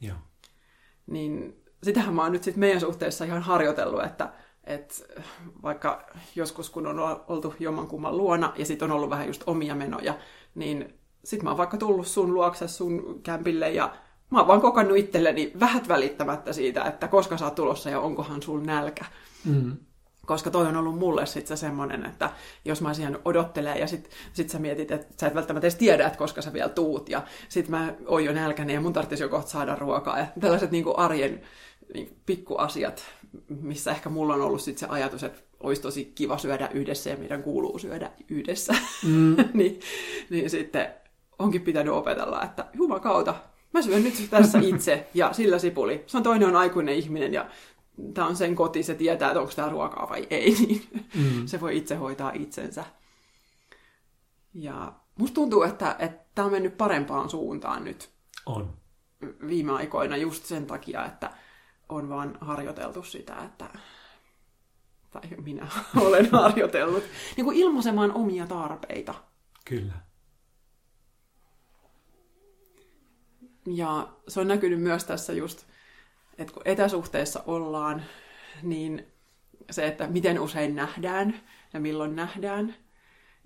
[0.00, 0.16] Joo.
[1.06, 4.32] Niin sitähän mä oon nyt sitten meidän suhteessa ihan harjoitellut, että,
[4.64, 4.94] että
[5.62, 10.14] vaikka joskus kun on oltu jommankumman luona ja sitten on ollut vähän just omia menoja,
[10.54, 13.94] niin sitten mä oon vaikka tullut sun luokse sun kämpille ja
[14.30, 18.42] mä oon vaan kokannut itselleni vähät välittämättä siitä, että koska sä oot tulossa ja onkohan
[18.42, 19.04] sul nälkä.
[19.44, 19.76] Mm.
[20.26, 22.30] Koska toi on ollut mulle sitten se semmoinen, että
[22.64, 26.06] jos mä olisin odottelee ja sit, sit sä mietit, että sä et välttämättä edes tiedä,
[26.06, 29.28] että koska sä vielä tuut ja sit mä oon jo nälkäinen ja mun tarvitsisi jo
[29.28, 31.42] kohta saada ruokaa ja tällaiset niin kuin arjen
[32.26, 33.04] pikkuasiat,
[33.48, 37.16] missä ehkä mulla on ollut sit se ajatus, että olisi tosi kiva syödä yhdessä ja
[37.16, 38.74] meidän kuuluu syödä yhdessä.
[39.06, 39.36] Mm.
[39.54, 39.80] niin,
[40.30, 40.94] niin sitten
[41.38, 43.34] onkin pitänyt opetella, että jumakauta,
[43.72, 46.04] mä syön nyt tässä itse ja sillä sipuli.
[46.06, 47.50] Se on toinen on aikuinen ihminen ja
[48.14, 50.82] tämä on sen koti, se tietää, että onko tämä ruokaa vai ei, niin
[51.14, 51.46] mm.
[51.46, 52.84] se voi itse hoitaa itsensä.
[54.54, 58.10] Ja musta tuntuu, että, että tämä on mennyt parempaan suuntaan nyt.
[58.46, 58.72] On.
[59.48, 61.30] Viime aikoina just sen takia, että
[61.94, 63.68] on vaan harjoiteltu sitä, että
[65.10, 65.66] tai minä
[66.00, 67.04] olen harjoitellut,
[67.36, 69.14] niin kuin ilmaisemaan omia tarpeita.
[69.64, 69.92] Kyllä.
[73.66, 75.66] Ja se on näkynyt myös tässä just,
[76.38, 78.02] että kun etäsuhteessa ollaan,
[78.62, 79.06] niin
[79.70, 81.40] se, että miten usein nähdään
[81.72, 82.74] ja milloin nähdään.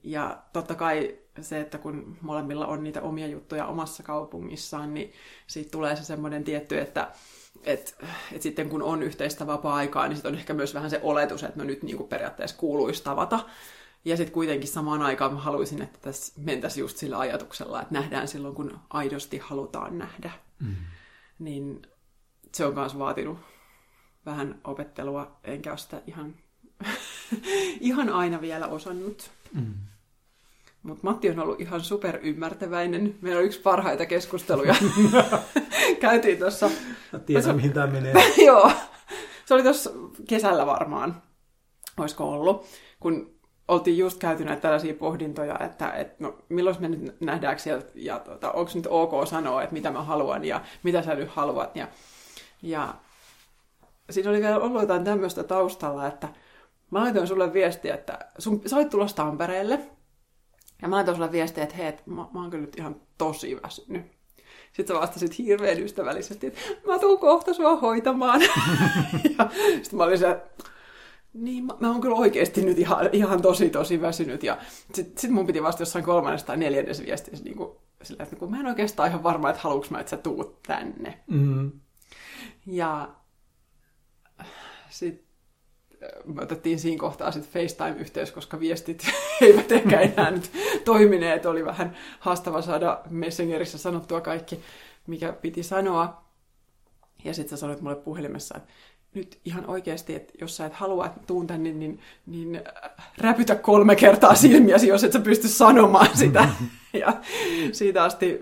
[0.03, 5.13] Ja totta kai se, että kun molemmilla on niitä omia juttuja omassa kaupungissaan, niin
[5.47, 7.11] siitä tulee se semmoinen tietty, että
[7.65, 7.97] et,
[8.33, 11.59] et sitten kun on yhteistä vapaa-aikaa, niin sitten on ehkä myös vähän se oletus, että
[11.59, 13.41] no nyt niin kuin periaatteessa kuuluisi tavata.
[14.05, 18.29] Ja sitten kuitenkin samaan aikaan mä haluaisin, että tässä mentäisiin just sillä ajatuksella, että nähdään
[18.29, 20.31] silloin, kun aidosti halutaan nähdä.
[20.61, 20.77] Mm.
[21.39, 21.83] Niin
[22.55, 23.39] se on myös vaatinut
[24.27, 26.35] vähän opettelua, enkä ole sitä ihan,
[27.81, 29.31] ihan aina vielä osannut.
[29.55, 29.75] Mm.
[30.87, 33.15] Mutta Matti on ollut ihan super ymmärtäväinen.
[33.21, 34.75] Meillä on yksi parhaita keskusteluja.
[36.01, 36.71] Käytiin tuossa...
[37.27, 38.15] Tiedän, mihin tämä menee.
[38.47, 38.71] Joo.
[39.45, 39.91] Se oli tuossa
[40.29, 41.23] kesällä varmaan,
[41.97, 42.67] olisiko ollut,
[43.01, 43.37] kun
[43.69, 48.19] oltiin just käyty näitä tällaisia pohdintoja, että, että no, milloin me nyt nähdäänkö sieltä, ja
[48.19, 51.77] tota, onko nyt ok sanoa, että mitä mä haluan, ja mitä sä nyt haluat.
[51.77, 51.89] Ja,
[52.63, 52.95] ja
[54.11, 56.29] siinä oli vielä ollut jotain tämmöistä taustalla, että
[56.91, 59.81] mä laitoin sulle viestiä, että sun, sä olit tulossa Tampereelle,
[60.83, 64.03] ja mä laitoin sulle viestiä, että hei, mä, mä oon kyllä nyt ihan tosi väsynyt.
[64.73, 68.41] Sitten sä vastasit hirveän ystävällisesti, että mä tuun kohta sua hoitamaan.
[69.39, 69.51] ja
[69.83, 70.41] sitten mä olin se,
[71.33, 74.43] niin mä, mä oon kyllä oikeasti nyt ihan, ihan tosi tosi väsynyt.
[74.43, 74.59] Ja
[74.95, 77.71] sitten sit mun piti vasta jossain kolmannessa tai neljännessä viestissä niin kuin,
[78.03, 81.21] sillä, että kun mä en oikeastaan ihan varma, että haluuks mä, että sä tuut tänne.
[81.27, 81.73] Mm.
[82.67, 83.09] Ja
[84.91, 85.26] sitten
[86.25, 89.07] me otettiin siinä kohtaa sitten FaceTime-yhteys, koska viestit
[89.41, 90.51] eivät ehkä enää nyt
[90.85, 91.47] toimineet.
[91.47, 94.61] Oli vähän haastava saada Messengerissä sanottua kaikki,
[95.07, 96.27] mikä piti sanoa.
[97.25, 98.73] Ja sitten sä sanoit mulle puhelimessa, että
[99.15, 103.55] nyt ihan oikeasti, että jos sä et halua, että tuun tänne, niin, niin äh, räpytä
[103.55, 106.49] kolme kertaa silmiäsi, jos et sä pysty sanomaan sitä.
[106.93, 107.13] Ja
[107.73, 108.41] siitä asti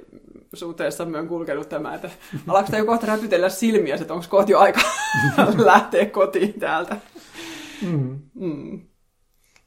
[0.55, 2.11] suhteessa on kulkenut tämä, että
[2.49, 4.81] alkaa jo kohta räpytellä silmiä, että onko kohta jo aika
[5.57, 6.97] lähteä kotiin täältä.
[7.85, 8.23] Mm.
[8.35, 8.89] Mm.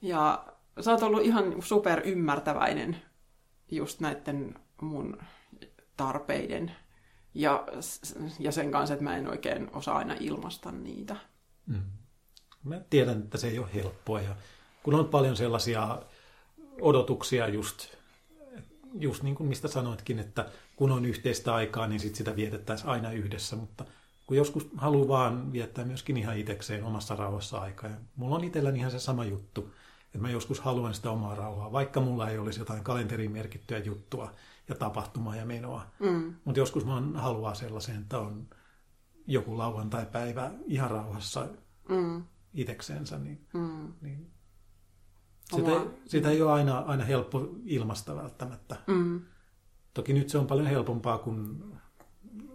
[0.01, 0.45] Ja
[0.79, 2.97] sä oot ollut ihan super ymmärtäväinen
[3.71, 5.17] just näiden mun
[5.97, 6.71] tarpeiden
[7.33, 7.67] ja,
[8.39, 11.15] ja sen kanssa, että mä en oikein osaa aina ilmaista niitä.
[11.65, 11.81] Mm.
[12.63, 14.35] Mä tiedän, että se ei ole helppoa ja
[14.83, 16.01] kun on paljon sellaisia
[16.81, 17.87] odotuksia just,
[18.99, 23.11] just niin kuin mistä sanoitkin, että kun on yhteistä aikaa, niin sit sitä vietettäisiin aina
[23.11, 23.85] yhdessä, mutta
[24.27, 27.89] kun joskus haluaa vaan viettää myöskin ihan itsekseen omassa rauhassa aikaa.
[27.89, 29.71] Ja mulla on itselläni ihan se sama juttu,
[30.05, 34.31] että mä joskus haluan sitä omaa rauhaa, vaikka mulla ei olisi jotain kalenteriin merkittyä juttua
[34.69, 35.85] ja tapahtumaa ja menoa.
[35.99, 36.35] Mm.
[36.45, 38.47] Mutta joskus mä haluaa sellaisen, että on
[39.27, 41.47] joku lauantai-päivä ihan rauhassa
[41.89, 42.23] mm.
[42.53, 43.93] itseksensä, niin, mm.
[44.01, 44.31] niin
[45.55, 45.91] sitä, Oma...
[46.05, 48.75] sitä ei ole aina, aina helppo ilmasta välttämättä.
[48.87, 49.21] Mm.
[49.93, 51.76] Toki nyt se on paljon helpompaa, kun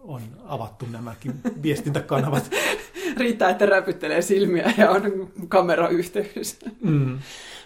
[0.02, 2.50] on avattu nämäkin viestintäkanavat.
[3.16, 6.58] Riittää, että räpyttelee silmiä ja on kamerayhteys.
[6.82, 7.18] Mm.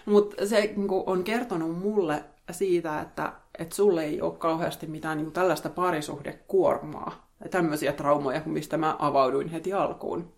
[0.05, 5.31] Mutta se niin on kertonut mulle siitä, että, että sulle ei ole kauheasti mitään niin
[5.31, 7.27] tällaista parisuhdekuormaa.
[7.51, 10.33] Tämmöisiä traumoja, mistä mä avauduin heti alkuun.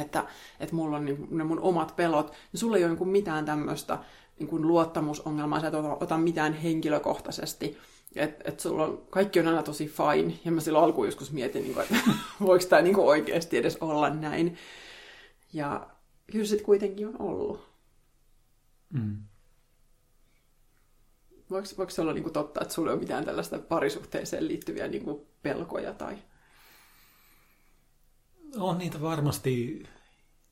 [0.00, 0.24] Että,
[0.60, 2.32] että mulla on niin, ne mun omat pelot.
[2.52, 3.98] Ja sulla ei ole niin mitään tämmöistä
[4.38, 7.78] niin luottamusongelmaa, sä et ota, ota mitään henkilökohtaisesti
[8.16, 10.38] että et sulla on, kaikki on aina tosi fine.
[10.44, 12.10] Ja mä silloin alkuun joskus mietin, niin kuin, että
[12.46, 14.56] voiko tämä niin oikeasti edes olla näin.
[15.52, 15.86] Ja
[16.32, 17.68] kyllä sitten kuitenkin on ollut.
[18.92, 19.16] Mm.
[21.50, 24.88] Voiko, voiko se olla niin kuin totta, että sulla ei ole mitään tällaista parisuhteeseen liittyviä
[24.88, 25.94] niin kuin pelkoja?
[25.94, 26.16] Tai...
[28.56, 29.82] On niitä varmasti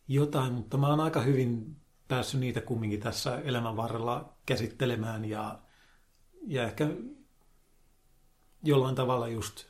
[0.09, 1.77] jotain, mutta mä oon aika hyvin
[2.09, 5.59] päässyt niitä kumminkin tässä elämän varrella käsittelemään ja,
[6.47, 6.89] ja ehkä
[8.65, 9.65] jollain tavalla just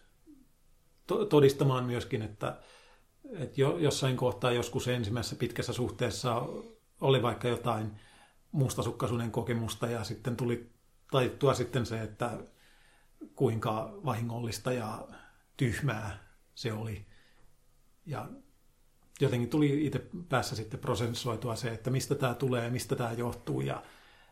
[1.28, 2.56] todistamaan myöskin, että,
[3.32, 6.42] että jo, jossain kohtaa joskus ensimmäisessä pitkässä suhteessa
[7.00, 7.90] oli vaikka jotain
[8.52, 10.70] mustasukkaisuuden kokemusta ja sitten tuli
[11.10, 12.38] taittua sitten se, että
[13.34, 15.08] kuinka vahingollista ja
[15.56, 16.18] tyhmää
[16.54, 17.06] se oli.
[18.06, 18.28] Ja
[19.20, 23.82] jotenkin tuli itse päässä sitten prosessoitua se, että mistä tämä tulee, mistä tämä johtuu ja,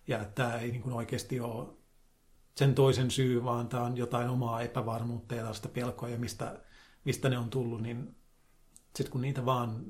[0.06, 1.68] ja tämä ei niin kuin oikeasti ole
[2.54, 6.60] sen toisen syy, vaan tämä on jotain omaa epävarmuutta ja tällaista pelkoa ja mistä,
[7.04, 8.16] mistä ne on tullut, niin
[8.96, 9.86] sitten kun niitä vaan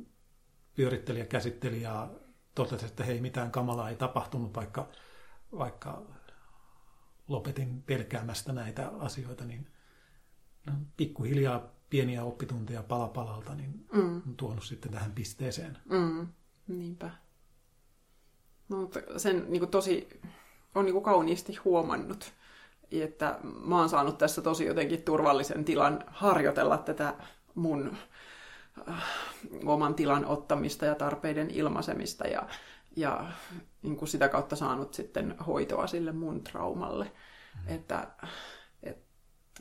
[0.74, 2.10] pyöritteli ja käsitteli ja
[2.54, 4.88] totesi, että hei, mitään kamalaa ei tapahtunut, vaikka,
[5.58, 6.02] vaikka
[7.28, 9.68] lopetin pelkäämästä näitä asioita, niin
[10.66, 14.16] no, pikkuhiljaa pieniä oppitunteja pala palalta, niin mm.
[14.16, 15.78] on tuonut sitten tähän pisteeseen.
[15.90, 16.28] Mm.
[16.66, 17.10] Niinpä.
[18.68, 20.20] No, mutta sen niin kuin tosi
[20.74, 22.32] on niin kuin kauniisti huomannut,
[23.00, 27.14] että mä oon saanut tässä tosi jotenkin turvallisen tilan harjoitella tätä
[27.54, 27.96] mun
[28.88, 29.02] äh,
[29.64, 32.46] oman tilan ottamista ja tarpeiden ilmaisemista ja,
[32.96, 33.26] ja
[33.82, 37.04] niin kuin sitä kautta saanut sitten hoitoa sille mun traumalle.
[37.04, 37.74] Mm.
[37.74, 38.06] Että,
[38.82, 39.12] että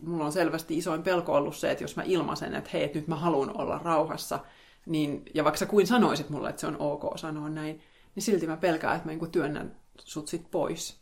[0.01, 3.07] mulla on selvästi isoin pelko ollut se, että jos mä ilmaisen, että hei, että nyt
[3.07, 4.39] mä haluan olla rauhassa,
[4.85, 7.81] niin, ja vaikka sä kuin sanoisit mulle, että se on ok sanoa näin,
[8.15, 11.01] niin silti mä pelkään, että mä niin työnnän sut sit pois.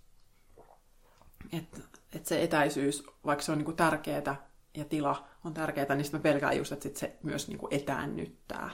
[1.53, 1.79] Että
[2.13, 6.23] että se etäisyys, vaikka se on niinku tärkeää ja tila on tärkeää, niin sitten mä
[6.23, 8.69] pelkään just, että sit se myös niinku etäännyttää.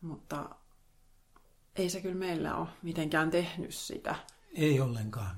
[0.00, 0.50] Mutta
[1.76, 4.14] ei se kyllä meillä ole mitenkään tehnyt sitä.
[4.54, 5.36] Ei ollenkaan.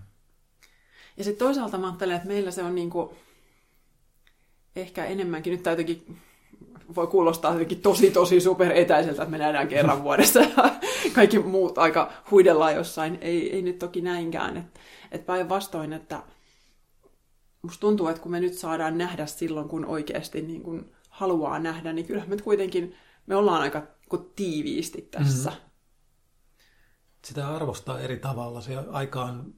[1.16, 3.14] Ja sitten toisaalta mä ajattelen, että meillä se on niinku
[4.76, 6.18] ehkä enemmänkin, nyt jotenkin
[6.94, 10.70] voi kuulostaa jotenkin tosi tosi super etäiseltä, että me nähdään kerran vuodessa ja
[11.14, 13.18] kaikki muut aika huidellaan jossain.
[13.20, 14.57] Ei, ei nyt toki näinkään.
[14.57, 14.81] Että
[15.12, 16.22] et päinvastoin, että
[17.62, 21.92] musta tuntuu, että kun me nyt saadaan nähdä silloin, kun oikeasti niin kun haluaa nähdä,
[21.92, 22.94] niin kyllähän me kuitenkin,
[23.27, 23.87] me ollaan aika
[24.37, 25.51] tiiviisti tässä.
[25.51, 25.68] Mm-hmm.
[27.25, 28.61] Sitä arvostaa eri tavalla.
[28.61, 29.55] Se aika on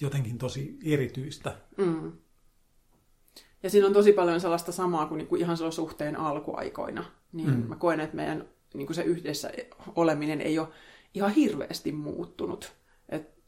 [0.00, 1.56] jotenkin tosi erityistä.
[1.76, 2.12] Mm.
[3.62, 7.04] Ja siinä on tosi paljon sellaista samaa kuin, niin kuin ihan silloin suhteen alkuaikoina.
[7.32, 7.68] Niin mm.
[7.68, 9.50] mä koen, että meidän niin kuin se yhdessä
[9.96, 10.68] oleminen ei ole
[11.14, 12.72] ihan hirveästi muuttunut.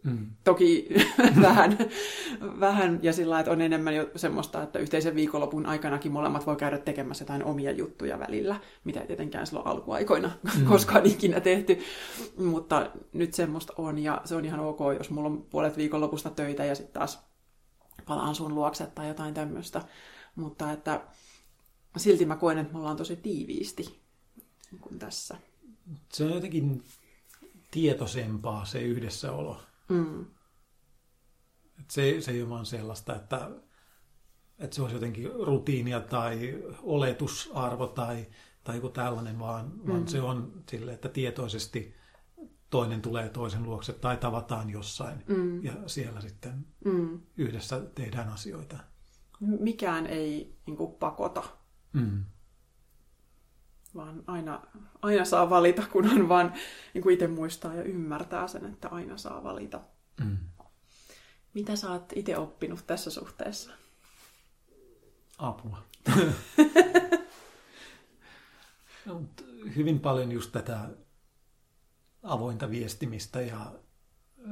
[0.03, 0.27] Mm.
[0.45, 0.89] Toki
[1.43, 1.79] vähän,
[2.61, 6.79] vähän, ja sillä että on enemmän jo semmoista, että yhteisen viikonlopun aikanakin molemmat voi käydä
[6.79, 10.65] tekemässä jotain omia juttuja välillä, mitä ei tietenkään silloin alkuaikoina mm.
[10.65, 11.79] koskaan ikinä tehty,
[12.39, 16.65] mutta nyt semmoista on, ja se on ihan ok, jos mulla on puolet viikonlopusta töitä,
[16.65, 17.21] ja sitten taas
[18.07, 19.83] palaan sun luokse tai jotain tämmöistä,
[20.35, 21.01] mutta että
[21.97, 24.01] silti mä koen, että me ollaan tosi tiiviisti
[24.71, 25.37] niin kuin tässä.
[26.13, 26.83] Se on jotenkin
[27.71, 29.61] tietoisempaa se yhdessäolo.
[29.91, 30.21] Mm.
[31.81, 33.51] Et se, se ei ole vaan sellaista, että,
[34.59, 38.27] että se olisi jotenkin rutiinia tai oletusarvo tai,
[38.65, 39.89] tai joku tällainen, vaan, mm.
[39.93, 41.95] vaan se on sille, että tietoisesti
[42.71, 45.65] toinen tulee toisen luokse tai tavataan jossain mm.
[45.65, 47.21] ja siellä sitten mm.
[47.37, 48.79] yhdessä tehdään asioita.
[49.41, 51.43] Mikään ei niin kuin, pakota.
[51.93, 52.25] Mm
[53.95, 54.63] vaan aina,
[55.03, 56.53] aina saa valita, kunhan vaan
[56.95, 59.81] niin kuin itse muistaa ja ymmärtää sen, että aina saa valita.
[60.25, 60.39] Mm.
[61.55, 63.71] Mitä sä oot itse oppinut tässä suhteessa?
[65.39, 65.83] Apua.
[69.07, 69.23] no,
[69.77, 70.89] hyvin paljon just tätä
[72.23, 73.73] avointa viestimistä ja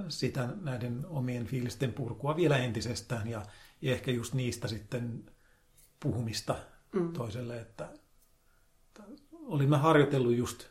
[0.09, 3.46] sitä näiden omien fiilisten purkua vielä entisestään ja,
[3.83, 5.31] ja ehkä just niistä sitten
[6.01, 6.57] puhumista
[6.92, 7.12] mm.
[7.12, 7.88] toiselle, että,
[8.87, 9.03] että
[9.48, 10.64] olin mä harjoitellut just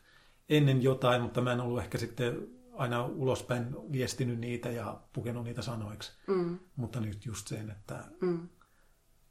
[0.49, 5.61] ennen jotain, mutta mä en ollut ehkä sitten aina ulospäin viestinyt niitä ja pukenut niitä
[5.61, 6.11] sanoiksi.
[6.27, 6.59] Mm.
[6.75, 8.49] Mutta nyt just sen, että mm.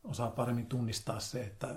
[0.04, 1.74] osaa paremmin tunnistaa se, että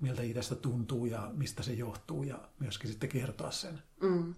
[0.00, 3.82] miltä itsestä tuntuu ja mistä se johtuu ja myöskin sitten kertoa sen.
[4.00, 4.34] Mm.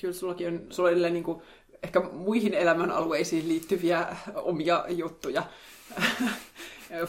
[0.00, 1.42] Kyllä sullakin on, sulla on niin kuin,
[1.82, 5.42] ehkä muihin elämänalueisiin liittyviä omia juttuja.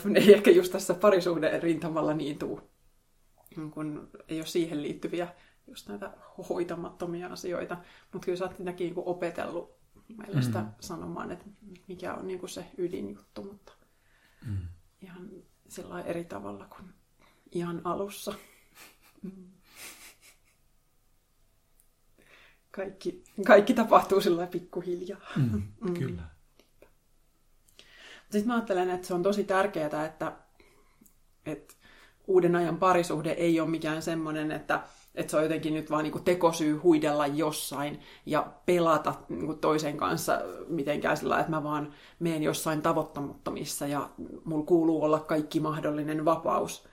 [0.04, 2.62] ne ei ehkä just tässä parisuhde rintamalla niin tuu,
[3.72, 5.28] kun ei ole siihen liittyviä
[5.68, 6.12] just näitä
[6.50, 7.78] hoitamattomia asioita.
[8.14, 9.84] Mutta kyllä sä oot niin opetellut
[10.18, 10.68] mielestä mm.
[10.80, 11.46] sanomaan, että
[11.88, 13.74] mikä on niin kuin se ydinjuttu, mutta
[14.48, 14.58] mm.
[15.02, 15.30] ihan
[15.68, 16.94] sillä eri tavalla kuin
[17.52, 18.34] ihan alussa.
[19.22, 19.48] Mm.
[22.72, 25.22] Kaikki, kaikki tapahtuu sillä pikkuhiljaa.
[25.36, 25.94] Mm, mm.
[25.94, 26.24] Kyllä.
[28.34, 30.32] Sitten mä ajattelen, että se on tosi tärkeää, että,
[31.46, 31.74] että
[32.28, 34.82] uuden ajan parisuhde ei ole mikään semmoinen, että,
[35.16, 40.42] että se on jotenkin nyt vaan niin tekosyy huidella jossain ja pelata niin toisen kanssa
[40.68, 44.10] mitenkään sillä että mä vaan meen jossain tavoittamattomissa ja
[44.46, 46.88] mulla kuuluu olla kaikki mahdollinen vapaus.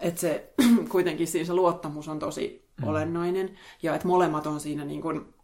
[0.00, 0.52] Että se
[0.92, 2.88] kuitenkin siinä se luottamus on tosi mm.
[2.88, 5.34] olennainen ja että molemmat on siinä niin kuin,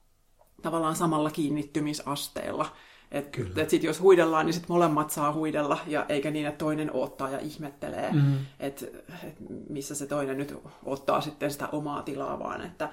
[0.63, 2.67] tavallaan samalla kiinnittymisasteella.
[3.15, 6.95] Että et sitten jos huidellaan, niin sitten molemmat saa huidella, ja eikä niin, että toinen
[6.95, 8.39] ottaa ja ihmettelee, mm.
[8.61, 8.87] että
[9.25, 9.37] et
[9.69, 12.93] missä se toinen nyt ottaa sitten sitä omaa tilaa, vaan että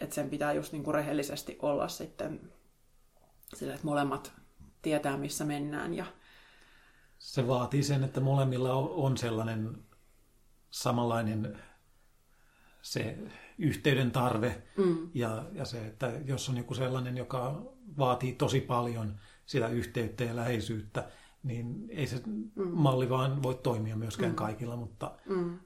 [0.00, 2.40] et sen pitää just niinku rehellisesti olla sitten
[3.54, 4.32] sillä, että molemmat
[4.82, 5.94] tietää, missä mennään.
[5.94, 6.06] Ja...
[7.18, 9.78] Se vaatii sen, että molemmilla on sellainen
[10.70, 11.58] samanlainen
[12.82, 13.18] se
[13.58, 15.10] yhteyden tarve mm.
[15.14, 17.62] ja, ja se, että jos on joku sellainen, joka
[17.98, 19.18] vaatii tosi paljon
[19.52, 21.08] sitä yhteyttä ja läheisyyttä,
[21.42, 22.68] niin ei se mm.
[22.68, 24.36] malli vaan voi toimia myöskään mm.
[24.36, 25.58] kaikilla, mutta mm.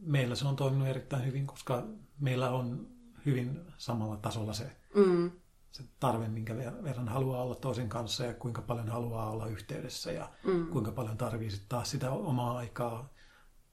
[0.00, 1.86] meillä se on toiminut erittäin hyvin, koska
[2.20, 2.86] meillä on
[3.26, 5.30] hyvin samalla tasolla se, mm.
[5.70, 10.30] se tarve, minkä verran haluaa olla toisen kanssa ja kuinka paljon haluaa olla yhteydessä ja
[10.44, 10.66] mm.
[10.66, 13.08] kuinka paljon tarvii sitten taas sitä omaa aikaa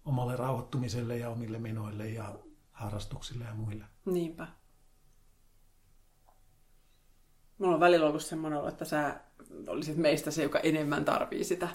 [0.06, 2.40] omalle rauhoittumiselle ja omille menoille ja
[2.72, 3.86] harrastuksille ja muille.
[4.06, 4.48] Niinpä.
[7.58, 9.22] Mulla on välillä ollut semmoinen olo, että sä
[9.68, 11.68] olisit meistä se, joka enemmän tarvii sitä.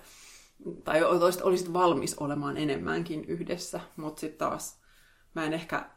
[0.85, 4.81] Tai olisit, olisit valmis olemaan enemmänkin yhdessä, mutta sitten taas
[5.35, 5.91] mä en ehkä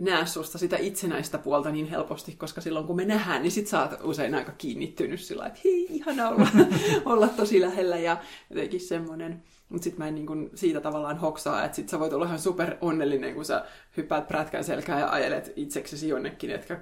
[0.00, 3.82] näe susta sitä itsenäistä puolta niin helposti, koska silloin kun me nähdään, niin sit sä
[3.82, 6.48] oot usein aika kiinnittynyt sillä että hei, ihana olla,
[7.04, 8.16] olla tosi lähellä ja
[8.50, 9.42] jotenkin semmoinen.
[9.68, 12.76] Mutta sitten mä en niin siitä tavallaan hoksaa, että sit sä voit olla ihan super
[12.80, 13.64] onnellinen, kun sä
[13.96, 16.80] hyppäät prätkän selkään ja ajelet itseksesi jonnekin, etkä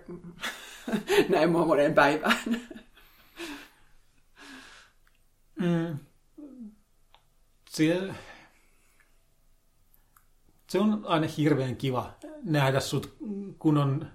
[1.29, 2.37] näin mua moneen päivään.
[5.61, 5.99] Mm.
[7.71, 8.15] Se,
[10.69, 13.17] se on aina hirveän kiva nähdä sut,
[13.59, 14.07] kun on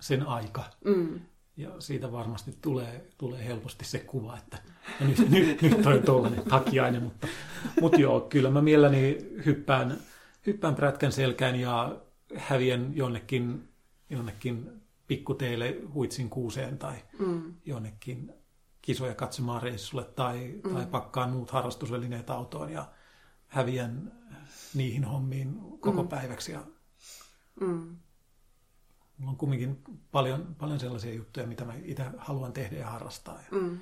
[0.00, 0.64] sen aika.
[0.84, 1.20] Mm.
[1.56, 4.58] Ja siitä varmasti tulee, tulee helposti se kuva, että
[5.00, 7.28] no nyt, nyt, nyt on tuollainen takiainen, mutta,
[7.80, 9.96] mutta joo, kyllä mä mielelläni hyppään,
[10.46, 11.96] hyppään prätkän selkään ja
[12.36, 13.68] häviän jonnekin,
[14.10, 17.54] jonnekin pikkuteille huitsin kuuseen tai mm.
[17.64, 18.32] jonnekin
[18.82, 20.74] kisoja katsomaan reissulle tai, mm.
[20.74, 22.92] tai pakkaan muut harrastusvälineet autoon ja
[23.46, 24.12] häviän
[24.74, 26.08] niihin hommiin koko mm.
[26.08, 26.52] päiväksi.
[26.52, 26.62] Ja
[27.60, 27.96] mm.
[29.18, 33.34] Mulla on kumminkin paljon, paljon sellaisia juttuja, mitä mä itse haluan tehdä ja harrastaa.
[33.34, 33.78] Ja, mm.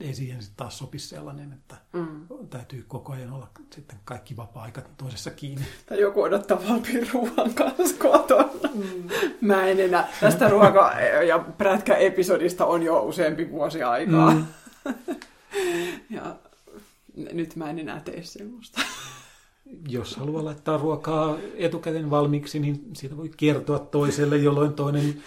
[0.00, 2.26] Ei siihen sitten taas sopi sellainen, että mm.
[2.50, 5.64] täytyy koko ajan olla sitten kaikki vapaa-aika toisessa kiinni.
[5.86, 8.70] Tai joku odottaa valmiin ruoan kanssa kotona.
[8.74, 9.08] Mm.
[9.40, 10.08] Mä en enää.
[10.20, 14.34] Tästä ruoka- ja prätkä-episodista on jo useampi vuosi aikaa.
[14.34, 14.46] Mm.
[16.16, 16.36] ja
[17.32, 18.80] nyt mä en enää tee semmoista.
[19.88, 25.22] Jos haluaa laittaa ruokaa etukäteen valmiiksi, niin siitä voi kertoa toiselle, jolloin toinen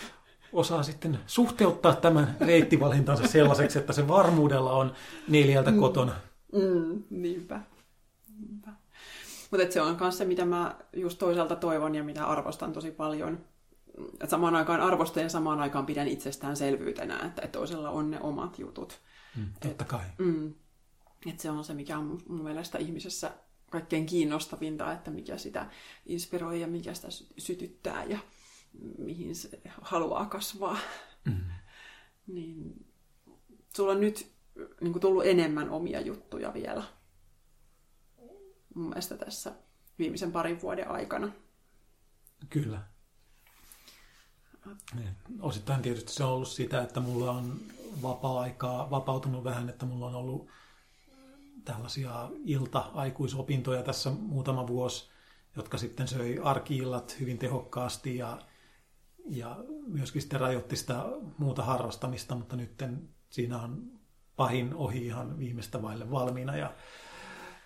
[0.54, 4.94] osaa sitten suhteuttaa tämän reittivalintansa sellaiseksi, että se varmuudella on
[5.28, 5.80] neljältä mm.
[5.80, 6.14] kotona.
[6.54, 7.62] Mm, niinpä.
[8.40, 8.72] niinpä.
[9.52, 13.40] Mutta se on myös se, mitä mä just toisaalta toivon ja mitä arvostan tosi paljon.
[14.22, 18.60] Et samaan aikaan arvostan ja samaan aikaan pidän itsestäänselvyytenä, että, että toisella on ne omat
[18.60, 19.00] jutut.
[19.38, 20.06] Mm, totta kai.
[20.06, 20.54] Et, mm,
[21.30, 23.32] et se on se, mikä on mun mielestä ihmisessä
[23.70, 25.66] kaikkein kiinnostavinta, että mikä sitä
[26.06, 28.20] inspiroi ja mikä sitä sytyttää ja
[28.98, 30.78] mihin se haluaa kasvaa.
[31.26, 31.42] Mm.
[32.28, 32.86] niin
[33.76, 34.34] sulla on nyt
[34.82, 36.84] niin kuin tullut enemmän omia juttuja vielä
[38.74, 39.54] mun mielestä tässä
[40.00, 41.32] viimeisen parin vuoden aikana.
[42.50, 42.82] Kyllä.
[45.40, 47.60] Osittain tietysti se on ollut sitä, että mulla on
[48.02, 50.48] vapaa-aikaa vapautunut vähän, että mulla on ollut
[51.66, 55.10] tällaisia ilta-aikuisopintoja tässä muutama vuosi,
[55.56, 58.42] jotka sitten söi arkiillat hyvin tehokkaasti ja,
[59.30, 59.58] ja
[59.88, 61.06] myöskin sitten rajoitti sitä
[61.38, 62.84] muuta harrastamista, mutta nyt
[63.30, 63.92] siinä on
[64.36, 66.74] pahin ohi ihan viimeistä vaille valmiina ja,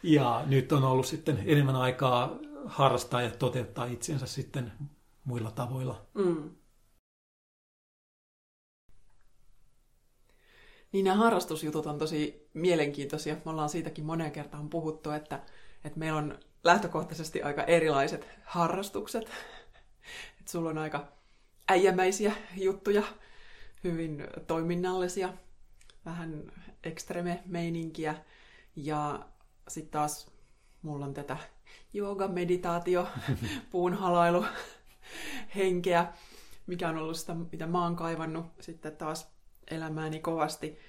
[0.03, 4.71] ja nyt on ollut sitten enemmän aikaa harrastaa ja toteuttaa itsensä sitten
[5.23, 6.05] muilla tavoilla.
[6.13, 6.49] Mm.
[10.91, 13.35] Niin nämä harrastusjutut on tosi mielenkiintoisia.
[13.45, 15.43] Me ollaan siitäkin moneen kertaan puhuttu, että,
[15.83, 19.23] että meillä on lähtökohtaisesti aika erilaiset harrastukset.
[20.39, 21.16] Että sulla on aika
[21.67, 23.03] äijämäisiä juttuja,
[23.83, 25.33] hyvin toiminnallisia,
[26.05, 26.51] vähän
[26.83, 28.15] ekstreme meininkiä.
[28.75, 29.27] Ja
[29.67, 30.31] sitten taas
[30.81, 31.37] mulla on tätä
[31.93, 33.07] jooga, meditaatio,
[33.71, 34.45] puunhalailu,
[35.55, 36.13] henkeä,
[36.67, 39.31] mikä on ollut sitä, mitä mä oon kaivannut sitten taas
[39.71, 40.79] elämääni kovasti.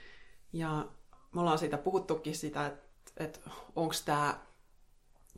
[0.52, 0.88] Ja
[1.34, 3.40] me ollaan siitä puhuttukin sitä, että, että
[3.76, 4.40] onko tämä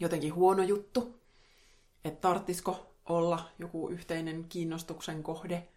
[0.01, 1.21] jotenkin huono juttu,
[2.05, 5.69] että tarttisiko olla joku yhteinen kiinnostuksen kohde.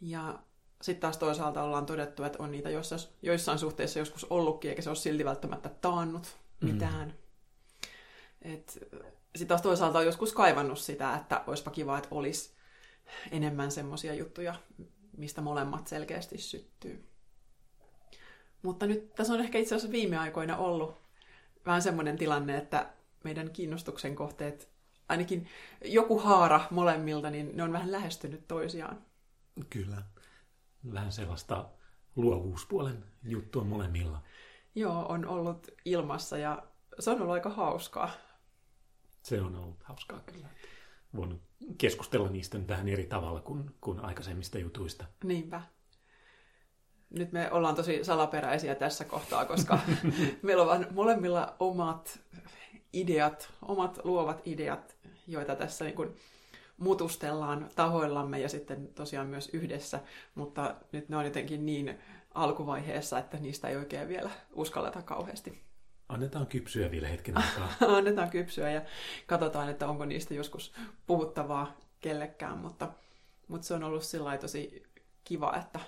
[0.00, 0.38] Ja
[0.82, 4.90] sitten taas toisaalta ollaan todettu, että on niitä joissain, joissain suhteissa joskus ollutkin, eikä se
[4.90, 7.14] ole silti välttämättä taannut mitään.
[8.44, 8.50] Mm.
[9.36, 12.50] Sitten taas toisaalta on joskus kaivannut sitä, että olisipa kiva, että olisi
[13.30, 14.54] enemmän semmoisia juttuja,
[15.16, 17.04] mistä molemmat selkeästi syttyy.
[18.62, 20.94] Mutta nyt tässä on ehkä itse asiassa viime aikoina ollut
[21.66, 22.90] vähän semmoinen tilanne, että
[23.24, 24.69] meidän kiinnostuksen kohteet,
[25.10, 25.46] ainakin
[25.84, 28.98] joku haara molemmilta, niin ne on vähän lähestynyt toisiaan.
[29.70, 30.02] Kyllä.
[30.92, 31.68] Vähän sellaista
[32.16, 34.22] luovuuspuolen juttua molemmilla.
[34.74, 36.62] Joo, on ollut ilmassa ja
[36.98, 38.10] se on ollut aika hauskaa.
[39.22, 40.46] Se on ollut hauskaa kyllä.
[41.16, 41.42] Voinut
[41.78, 45.04] keskustella niistä vähän eri tavalla kuin, kuin aikaisemmista jutuista.
[45.24, 45.62] Niinpä.
[47.10, 49.78] Nyt me ollaan tosi salaperäisiä tässä kohtaa, koska
[50.42, 52.20] meillä on molemmilla omat
[52.92, 54.96] ideat, omat luovat ideat,
[55.26, 56.16] joita tässä niin kuin
[56.76, 60.00] mutustellaan tahoillamme ja sitten tosiaan myös yhdessä,
[60.34, 61.98] mutta nyt ne on jotenkin niin
[62.34, 65.62] alkuvaiheessa, että niistä ei oikein vielä uskalleta kauheasti.
[66.08, 67.72] Annetaan kypsyä vielä hetken aikaa.
[67.98, 68.82] Annetaan kypsyä ja
[69.26, 70.72] katsotaan, että onko niistä joskus
[71.06, 72.88] puhuttavaa kellekään, mutta,
[73.48, 74.82] mutta se on ollut sillä tosi
[75.24, 75.80] kiva, että,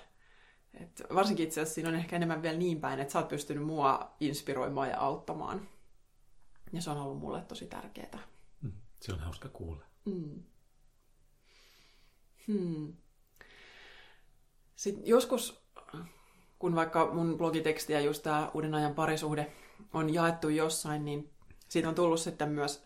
[0.73, 3.65] että varsinkin itse asiassa siinä on ehkä enemmän vielä niin päin, että sä oot pystynyt
[3.65, 5.67] mua inspiroimaan ja auttamaan.
[6.73, 8.19] Ja se on ollut mulle tosi tärkeää.
[8.61, 8.71] Mm,
[9.01, 9.85] se on hauska kuulla.
[10.05, 10.43] Mm.
[12.47, 12.93] Hmm.
[14.75, 15.63] Sitten joskus,
[16.59, 19.53] kun vaikka mun blogitekstiä just tämä uuden ajan parisuhde
[19.93, 21.33] on jaettu jossain, niin
[21.69, 22.83] siitä on tullut sitten myös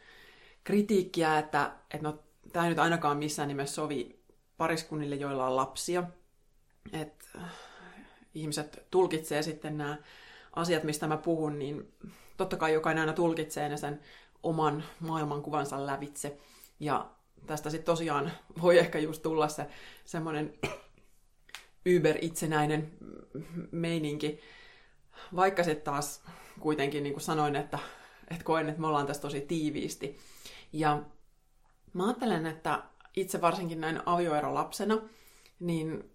[0.63, 2.23] kritiikkiä, että, että no,
[2.53, 4.23] tämä ei nyt ainakaan missään nimessä sovi
[4.57, 6.03] pariskunnille, joilla on lapsia.
[6.93, 7.39] Että
[8.33, 9.97] ihmiset tulkitsee sitten nämä
[10.55, 11.93] asiat, mistä mä puhun, niin
[12.37, 14.01] totta kai jokainen aina tulkitsee ne sen
[14.43, 16.37] oman maailmankuvansa lävitse.
[16.79, 17.09] Ja
[17.47, 19.65] tästä sitten tosiaan voi ehkä just tulla se
[20.05, 20.53] semmoinen
[21.85, 22.91] yber-itsenäinen
[23.71, 24.39] meininki,
[25.35, 26.23] vaikka sitten taas
[26.59, 27.79] kuitenkin niin kuin sanoin, että,
[28.31, 30.17] että koen, että me ollaan tässä tosi tiiviisti.
[30.73, 31.03] Ja
[31.93, 32.83] mä ajattelen, että
[33.15, 34.97] itse varsinkin näin avioerolapsena,
[35.59, 36.11] niin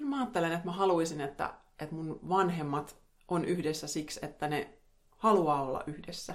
[0.00, 2.96] kyllä mä ajattelen, että mä haluaisin, että, että mun vanhemmat
[3.28, 4.78] on yhdessä siksi, että ne
[5.10, 6.34] haluaa olla yhdessä.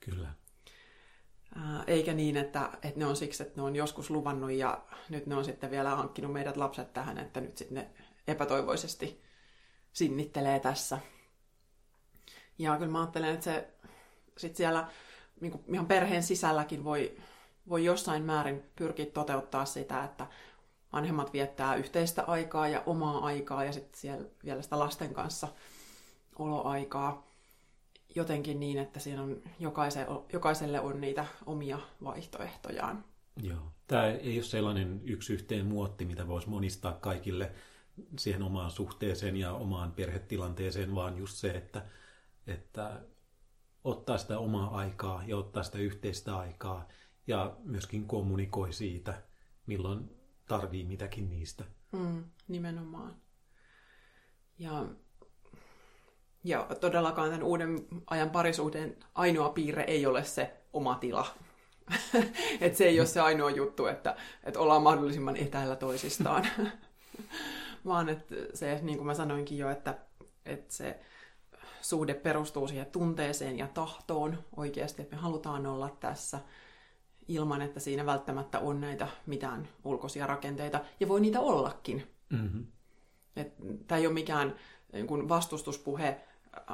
[0.00, 0.34] Kyllä.
[1.86, 5.34] Eikä niin, että, että ne on siksi, että ne on joskus luvannut ja nyt ne
[5.34, 7.90] on sitten vielä hankkinut meidät lapset tähän, että nyt sitten ne
[8.28, 9.22] epätoivoisesti
[9.92, 10.98] sinnittelee tässä.
[12.58, 13.74] Ja kyllä mä ajattelen, että se
[14.36, 14.88] sit siellä
[15.40, 17.20] niin ihan perheen sisälläkin voi,
[17.68, 20.26] voi jossain määrin pyrkiä toteuttaa sitä, että
[20.94, 25.48] vanhemmat viettää yhteistä aikaa ja omaa aikaa ja sitten siellä vielä sitä lasten kanssa
[26.38, 27.26] oloaikaa
[28.14, 33.04] jotenkin niin, että siinä on jokaiselle, jokaiselle on niitä omia vaihtoehtojaan.
[33.42, 33.72] Joo.
[33.86, 37.52] Tämä ei ole sellainen yksi yhteen muotti, mitä voisi monistaa kaikille
[38.18, 41.86] siihen omaan suhteeseen ja omaan perhetilanteeseen, vaan just se, että
[42.46, 43.00] että
[43.84, 46.88] ottaa sitä omaa aikaa ja ottaa sitä yhteistä aikaa
[47.26, 49.22] ja myöskin kommunikoi siitä,
[49.66, 50.13] milloin
[50.48, 51.64] tarvii mitäkin niistä.
[51.92, 53.16] Mm, nimenomaan.
[54.58, 54.86] Ja,
[56.44, 61.26] ja todellakaan tämän uuden ajan parisuhteen ainoa piirre ei ole se oma tila.
[62.60, 66.46] että se ei ole se ainoa juttu, että, että ollaan mahdollisimman etäällä toisistaan.
[67.86, 69.98] Vaan että se, niin kuin mä sanoinkin jo, että
[70.46, 71.00] että se
[71.80, 76.38] suhde perustuu siihen tunteeseen ja tahtoon oikeasti, että me halutaan olla tässä
[77.28, 80.80] ilman, että siinä välttämättä on näitä mitään ulkoisia rakenteita.
[81.00, 82.06] Ja voi niitä ollakin.
[82.30, 82.66] Mm-hmm.
[83.86, 84.54] Tämä ei ole mikään
[84.92, 86.20] niin vastustuspuhe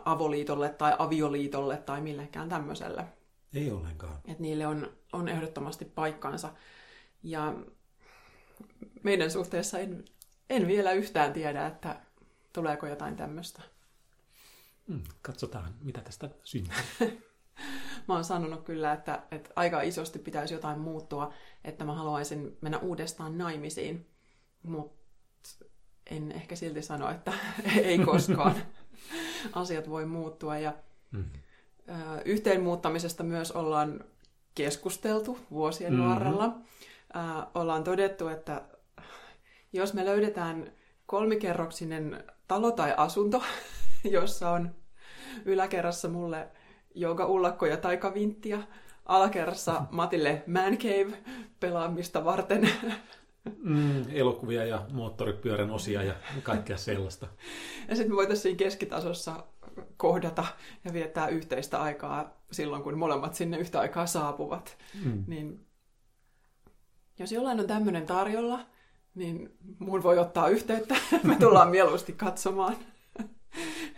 [0.04, 3.04] avoliitolle tai avioliitolle tai millekään tämmöiselle.
[3.54, 4.16] Ei ollenkaan.
[4.24, 6.52] Et niille on, on ehdottomasti paikkansa.
[7.22, 7.54] Ja
[9.02, 10.04] meidän suhteessa en,
[10.50, 12.00] en vielä yhtään tiedä, että
[12.52, 13.62] tuleeko jotain tämmöistä.
[14.88, 16.74] Hmm, katsotaan, mitä tästä syntyy.
[18.08, 21.32] mä oon sanonut kyllä, että, että aika isosti pitäisi jotain muuttua,
[21.64, 24.06] että mä haluaisin mennä uudestaan naimisiin,
[24.62, 25.00] mutta
[26.10, 27.32] en ehkä silti sano, että
[27.82, 28.54] ei koskaan.
[29.52, 30.74] Asiat voi muuttua ja
[31.10, 31.24] mm.
[32.24, 34.04] yhteen muuttamisesta myös ollaan
[34.54, 36.08] keskusteltu vuosien mm-hmm.
[36.08, 36.58] varrella.
[37.54, 38.62] ollaan todettu, että
[39.72, 40.72] jos me löydetään
[41.06, 43.42] kolmikerroksinen talo tai asunto,
[44.04, 44.74] jossa on
[45.44, 46.48] yläkerrassa mulle
[47.26, 48.62] ullakko ja taikavinttiä,
[49.06, 51.18] alakerrassa Matille Man Cave
[51.60, 52.70] pelaamista varten.
[53.62, 57.26] Mm, elokuvia ja moottoripyörän osia ja kaikkea sellaista.
[57.88, 59.44] Ja sitten me voitaisiin keskitasossa
[59.96, 60.44] kohdata
[60.84, 64.78] ja viettää yhteistä aikaa silloin, kun molemmat sinne yhtä aikaa saapuvat.
[65.04, 65.24] Mm.
[65.26, 65.66] Niin
[67.18, 68.66] jos jollain on tämmöinen tarjolla,
[69.14, 70.96] niin mun voi ottaa yhteyttä.
[71.22, 72.76] Me tullaan mieluusti katsomaan,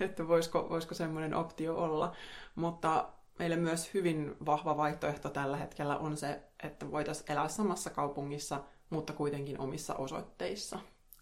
[0.01, 2.13] että voisiko, voisiko semmoinen optio olla.
[2.55, 8.65] Mutta meille myös hyvin vahva vaihtoehto tällä hetkellä on se, että voitaisiin elää samassa kaupungissa,
[8.91, 10.79] mutta kuitenkin omissa osoitteissa.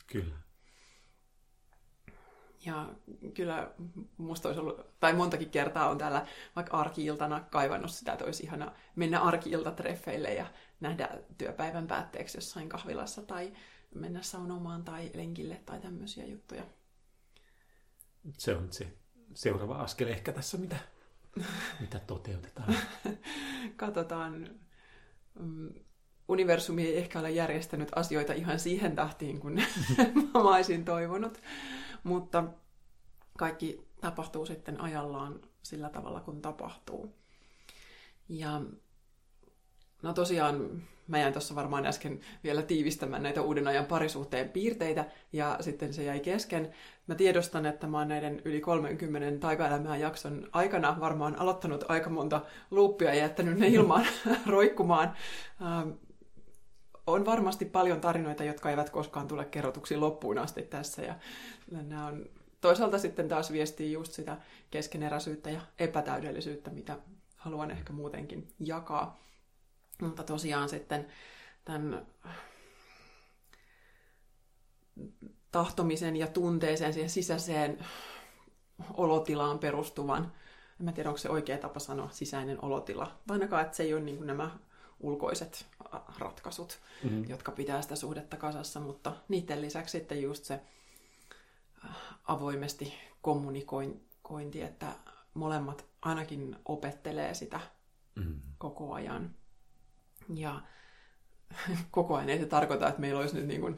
[0.07, 0.35] Kyllä.
[2.67, 2.89] Ja
[3.35, 3.71] kyllä
[4.17, 6.27] musta olisi ollut, tai montakin kertaa on täällä
[6.57, 10.47] vaikka arkiiltana kaivannut sitä, että olisi ihana mennä arkiiltatreffeille ja
[10.81, 11.09] nähdä
[11.39, 13.53] työpäivän päätteeksi jossain kahvilassa tai
[13.95, 16.63] mennä saunomaan tai lenkille tai tämmöisiä juttuja.
[18.39, 18.93] Se on se
[19.35, 20.77] seuraava askel ehkä tässä, mitä,
[21.81, 22.75] mitä toteutetaan.
[23.77, 24.49] Katsotaan.
[25.39, 25.75] Mm,
[26.29, 29.55] universumi ei ehkä ole järjestänyt asioita ihan siihen tahtiin, kun
[30.35, 31.41] mä olisin toivonut,
[32.03, 32.45] mutta
[33.39, 37.15] kaikki tapahtuu sitten ajallaan sillä tavalla, kun tapahtuu.
[38.29, 38.63] Ja
[40.03, 45.57] no tosiaan mä jäin tuossa varmaan äsken vielä tiivistämään näitä uuden ajan parisuhteen piirteitä, ja
[45.61, 46.73] sitten se jäi kesken.
[47.07, 52.41] Mä tiedostan, että mä oon näiden yli 30 taikaelämää jakson aikana varmaan aloittanut aika monta
[52.71, 54.07] luuppia ja jättänyt ne ilmaan
[54.47, 55.13] roikkumaan.
[55.63, 55.91] Ähm,
[57.07, 61.15] on varmasti paljon tarinoita, jotka eivät koskaan tule kerrotuksi loppuun asti tässä, ja
[61.71, 62.27] nämä on
[62.61, 64.37] toisaalta sitten taas viestii just sitä
[64.71, 66.97] keskeneräisyyttä ja epätäydellisyyttä, mitä
[67.37, 69.21] haluan ehkä muutenkin jakaa.
[70.01, 71.07] Mutta tosiaan sitten
[71.65, 72.07] tämän
[75.53, 77.87] tahtomisen ja tunteeseen, siihen sisäiseen
[78.95, 80.33] olotilaan perustuvan,
[80.81, 84.03] en mä tiedä, onko se oikea tapa sanoa sisäinen olotila, ainakaan, että se ei ole
[84.03, 84.51] niin nämä
[85.01, 85.67] ulkoiset
[86.19, 87.25] ratkaisut, mm-hmm.
[87.29, 90.61] jotka pitää sitä suhdetta kasassa, mutta niiden lisäksi sitten just se
[92.25, 94.87] avoimesti kommunikointi, että
[95.35, 97.61] molemmat ainakin opettelee sitä
[98.15, 98.41] mm-hmm.
[98.59, 99.35] koko ajan.
[100.35, 100.61] Ja
[101.91, 103.77] koko ajan ei se tarkoita, että meillä olisi nyt niin kuin...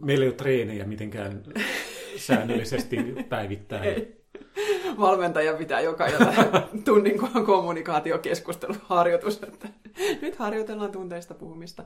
[0.00, 1.42] Meillä ei ole treenejä mitenkään
[2.16, 2.96] säännöllisesti
[3.28, 3.84] päivittäin.
[3.84, 4.26] Ei.
[4.98, 6.06] Valmentaja pitää joka
[6.84, 9.68] tunnin kommunikaatiokeskusteluharjoitus, että
[10.22, 11.84] nyt harjoitellaan tunteista puhumista.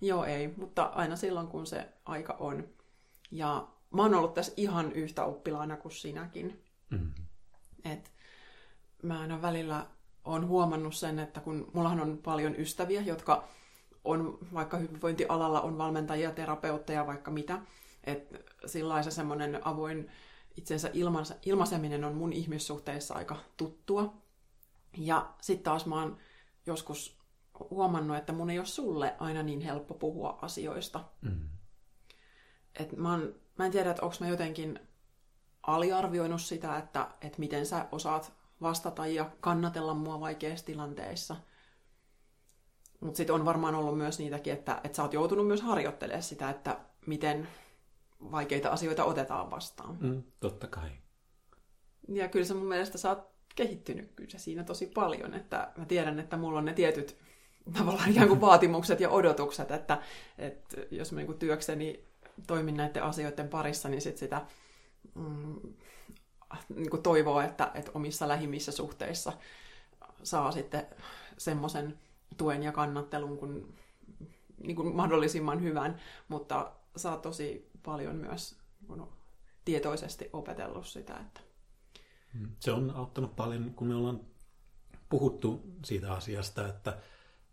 [0.00, 2.68] Joo, ei, mutta aina silloin, kun se aika on.
[3.30, 6.62] Ja mä oon ollut tässä ihan yhtä oppilaana kuin sinäkin.
[6.90, 7.10] Mm-hmm.
[7.84, 8.12] Et
[9.02, 9.86] mä aina välillä
[10.26, 13.48] on huomannut sen, että kun mullahan on paljon ystäviä, jotka
[14.04, 17.58] on vaikka hyvinvointialalla, on valmentajia, terapeutteja, vaikka mitä,
[18.04, 20.10] että sillä se semmoinen avoin
[20.56, 20.90] itsensä
[21.42, 24.14] ilmaiseminen on mun ihmissuhteissa aika tuttua.
[24.96, 26.18] Ja sitten taas mä oon
[26.66, 27.18] joskus
[27.70, 31.04] huomannut, että mun ei ole sulle aina niin helppo puhua asioista.
[31.22, 31.48] Mm.
[32.80, 34.80] Et mä, oon, mä en tiedä, että onko mä jotenkin
[35.62, 41.36] aliarvioinut sitä, että, että miten sä osaat vastata ja kannatella mua vaikeissa tilanteissa.
[43.00, 46.50] Mutta sitten on varmaan ollut myös niitäkin, että, että sä oot joutunut myös harjoittelemaan sitä,
[46.50, 47.48] että miten
[48.20, 49.98] vaikeita asioita otetaan vastaan.
[50.00, 50.90] Mm, totta kai.
[52.08, 55.84] Ja kyllä se mun mielestä sä oot kehittynyt kyllä se siinä tosi paljon, että mä
[55.84, 57.16] tiedän, että mulla on ne tietyt
[57.78, 60.02] tavallaan ikään kuin vaatimukset ja odotukset, että,
[60.38, 62.04] että jos mä niin työkseni
[62.46, 64.46] toimin näiden asioiden parissa, niin sit sitä
[65.14, 65.56] mm,
[66.68, 69.32] niin kuin toivoo, että, että omissa lähimmissä suhteissa
[70.22, 70.86] saa sitten
[71.38, 71.98] semmoisen
[72.36, 73.74] tuen ja kannattelun kun,
[74.62, 79.08] niin kuin mahdollisimman hyvän, mutta saa tosi paljon myös kun
[79.64, 81.16] tietoisesti opetellut sitä.
[81.16, 81.40] Että...
[82.34, 82.48] Mm.
[82.60, 84.20] Se on auttanut paljon, kun me ollaan
[85.08, 86.98] puhuttu siitä asiasta, että,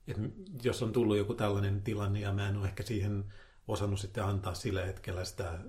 [0.07, 0.21] että
[0.63, 3.33] jos on tullut joku tällainen tilanne ja mä en ole ehkä siihen
[3.67, 5.59] osannut sitten antaa sillä hetkellä sitä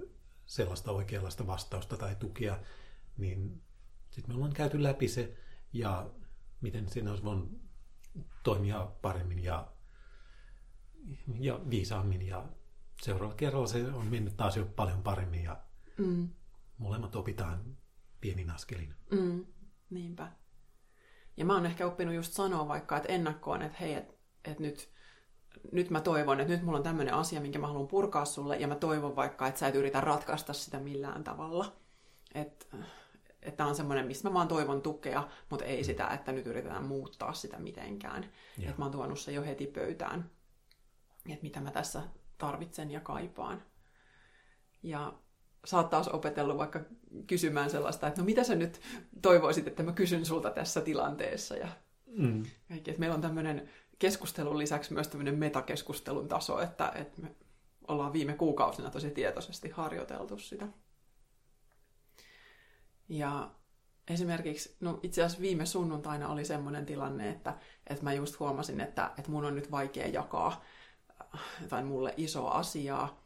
[0.46, 2.58] sellaista oikeanlaista vastausta tai tukia,
[3.16, 3.62] niin
[4.10, 5.36] sitten me ollaan käyty läpi se
[5.72, 6.10] ja
[6.60, 7.50] miten siinä olisi voinut
[8.42, 9.72] toimia paremmin ja,
[11.40, 12.48] ja viisaammin ja
[13.02, 15.60] seuraavalla kerralla se on mennyt taas jo paljon paremmin ja
[15.98, 16.28] mm.
[16.78, 17.76] molemmat opitaan
[18.20, 18.94] pienin askelin.
[19.10, 19.46] Mm.
[19.90, 20.32] Niinpä.
[21.36, 24.90] Ja mä oon ehkä oppinut just sanoa vaikka, että ennakkoon, että hei, että et nyt,
[25.72, 28.68] nyt mä toivon, että nyt mulla on tämmöinen asia, minkä mä haluan purkaa sulle, ja
[28.68, 31.76] mä toivon vaikka, että sä et yritä ratkaista sitä millään tavalla.
[32.34, 32.66] Että
[33.44, 35.84] että on semmoinen, missä mä vaan toivon tukea, mutta ei mm.
[35.84, 38.22] sitä, että nyt yritetään muuttaa sitä mitenkään.
[38.58, 38.70] Yeah.
[38.70, 40.30] Että mä oon tuonut se jo heti pöytään,
[41.28, 42.02] että mitä mä tässä
[42.38, 43.62] tarvitsen ja kaipaan.
[44.82, 45.12] Ja
[45.64, 46.80] sä oot taas opetellut vaikka
[47.26, 48.80] kysymään sellaista, että no mitä sä nyt
[49.22, 51.56] toivoisit, että mä kysyn sulta tässä tilanteessa.
[51.56, 51.68] Ja
[52.06, 52.42] mm.
[52.68, 57.34] kaikki, että meillä on tämmöinen keskustelun lisäksi myös tämmöinen metakeskustelun taso, että, että me
[57.88, 60.68] ollaan viime kuukausina tosi tietoisesti harjoiteltu sitä.
[63.08, 63.50] Ja
[64.08, 69.10] esimerkiksi, no itse asiassa viime sunnuntaina oli semmoinen tilanne, että, että mä just huomasin, että,
[69.18, 70.64] että mun on nyt vaikea jakaa
[71.62, 73.24] jotain mulle isoa asiaa,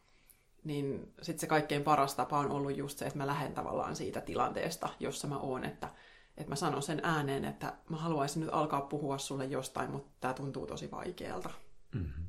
[0.64, 4.20] niin sitten se kaikkein paras tapa on ollut just se, että mä lähden tavallaan siitä
[4.20, 5.88] tilanteesta, jossa mä oon, että,
[6.36, 10.34] että mä sanon sen ääneen, että mä haluaisin nyt alkaa puhua sulle jostain, mutta tämä
[10.34, 11.50] tuntuu tosi vaikealta.
[11.94, 12.24] Mm-hmm.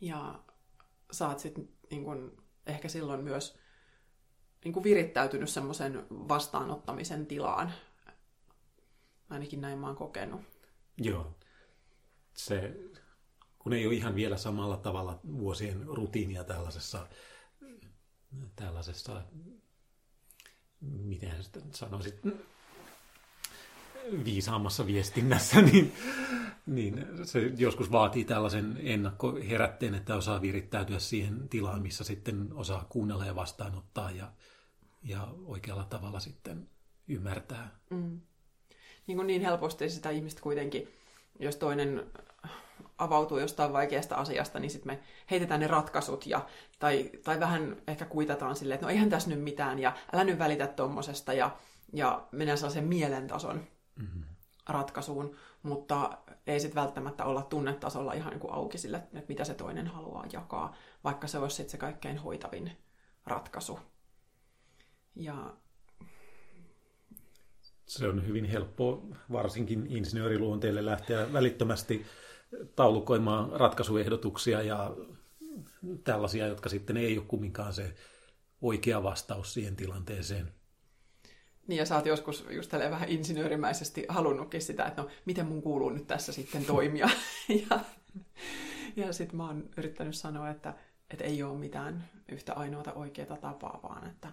[0.00, 0.40] Ja
[1.20, 2.32] oot sitten niin
[2.66, 3.58] ehkä silloin myös
[4.66, 7.72] niin kuin virittäytynyt semmoisen vastaanottamisen tilaan.
[9.30, 10.40] Ainakin näin mä oon kokenut.
[10.96, 11.34] Joo.
[12.34, 12.72] Se,
[13.58, 17.06] kun ei ole ihan vielä samalla tavalla vuosien rutiinia tällaisessa,
[18.56, 19.22] tällaisessa
[20.80, 22.20] miten sitä sanoisit,
[24.24, 25.92] viisaammassa viestinnässä, niin,
[26.66, 33.26] niin se joskus vaatii tällaisen ennakkoherätteen, että osaa virittäytyä siihen tilaan, missä sitten osaa kuunnella
[33.26, 34.32] ja vastaanottaa ja,
[35.06, 36.68] ja oikealla tavalla sitten
[37.08, 37.70] ymmärtää.
[37.90, 38.20] Mm.
[39.06, 40.88] Niin, kuin niin helposti sitä ihmistä kuitenkin,
[41.38, 42.10] jos toinen
[42.98, 45.00] avautuu jostain vaikeasta asiasta, niin sitten me
[45.30, 46.46] heitetään ne ratkaisut ja,
[46.78, 50.38] tai, tai vähän ehkä kuitataan silleen, että no eihän tässä nyt mitään ja älä nyt
[50.38, 51.56] välitä tuommoisesta ja,
[51.92, 54.24] ja mennään sellaisen mielentason mm-hmm.
[54.68, 59.54] ratkaisuun, mutta ei sitten välttämättä olla tunnetasolla ihan niin kuin auki sille, että mitä se
[59.54, 62.72] toinen haluaa jakaa, vaikka se olisi sitten se kaikkein hoitavin
[63.26, 63.78] ratkaisu.
[65.16, 65.54] Ja
[67.86, 72.06] se on hyvin helppo varsinkin insinööriluonteelle lähteä välittömästi
[72.76, 74.96] taulukoimaan ratkaisuehdotuksia ja
[76.04, 77.94] tällaisia, jotka sitten ei ole kumminkaan se
[78.60, 80.52] oikea vastaus siihen tilanteeseen.
[81.66, 85.90] Niin ja sä oot joskus just vähän insinöörimäisesti halunnutkin sitä, että no miten mun kuuluu
[85.90, 87.08] nyt tässä sitten toimia.
[87.70, 87.80] ja
[88.96, 90.74] ja sitten mä oon yrittänyt sanoa, että,
[91.10, 94.32] että ei ole mitään yhtä ainoata oikeaa tapaa, vaan että,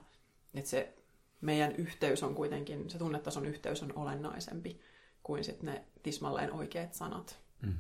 [0.53, 0.97] että se
[1.41, 4.81] meidän yhteys on kuitenkin, se tunnetason yhteys on olennaisempi
[5.23, 7.39] kuin sitten ne tismalleen oikeat sanat.
[7.61, 7.77] Mm.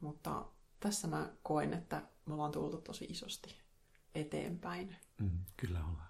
[0.00, 0.44] Mutta
[0.80, 3.56] tässä mä koen, että me ollaan tultu tosi isosti
[4.14, 4.96] eteenpäin.
[5.18, 6.08] Mm, kyllä ollaan.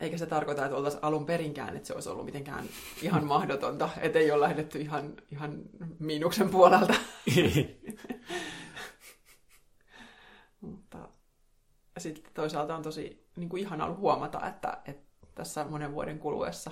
[0.00, 2.68] Eikä se tarkoita, että oltaisiin alun perinkään, että se olisi ollut mitenkään
[3.02, 5.62] ihan mahdotonta, että ei ole lähdetty ihan, ihan
[5.98, 6.94] miinuksen puolelta.
[10.60, 11.08] Mutta
[12.02, 16.70] sitten toisaalta on tosi niin kuin ihana ollut huomata, että, että tässä monen vuoden kuluessa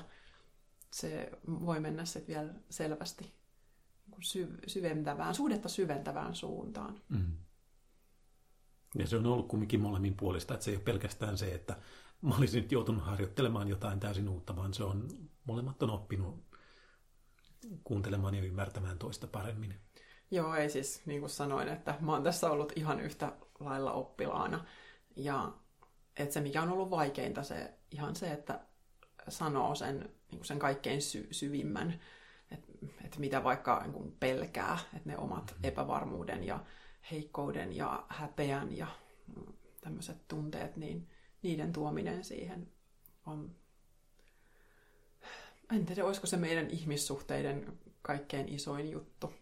[0.91, 3.33] se voi mennä sitten vielä selvästi
[4.67, 7.01] syventävään, suhdetta syventävään suuntaan.
[7.09, 7.37] Mm.
[8.99, 11.77] Ja se on ollut kumminkin molemmin puolista, että se ei ole pelkästään se, että
[12.23, 15.09] mä olisin nyt joutunut harjoittelemaan jotain täysin uutta, vaan se on,
[15.45, 16.45] molemmat on oppinut
[17.85, 19.75] kuuntelemaan ja ymmärtämään toista paremmin.
[20.31, 24.65] Joo, ei siis, niin kuin sanoin, että mä oon tässä ollut ihan yhtä lailla oppilaana.
[25.17, 25.53] Ja
[26.17, 28.61] että se, mikä on ollut vaikeinta, se ihan se, että
[29.29, 32.01] sanoo sen, niin sen kaikkein sy- syvimmän
[32.51, 32.69] että
[33.05, 35.65] et mitä vaikka niin pelkää, että ne omat mm-hmm.
[35.65, 36.65] epävarmuuden ja
[37.11, 38.87] heikkouden ja häpeän ja
[39.81, 41.09] tämmöiset tunteet, niin
[41.43, 42.69] niiden tuominen siihen
[43.27, 43.55] on...
[45.73, 49.33] En tiedä, olisiko se meidän ihmissuhteiden kaikkein isoin juttu.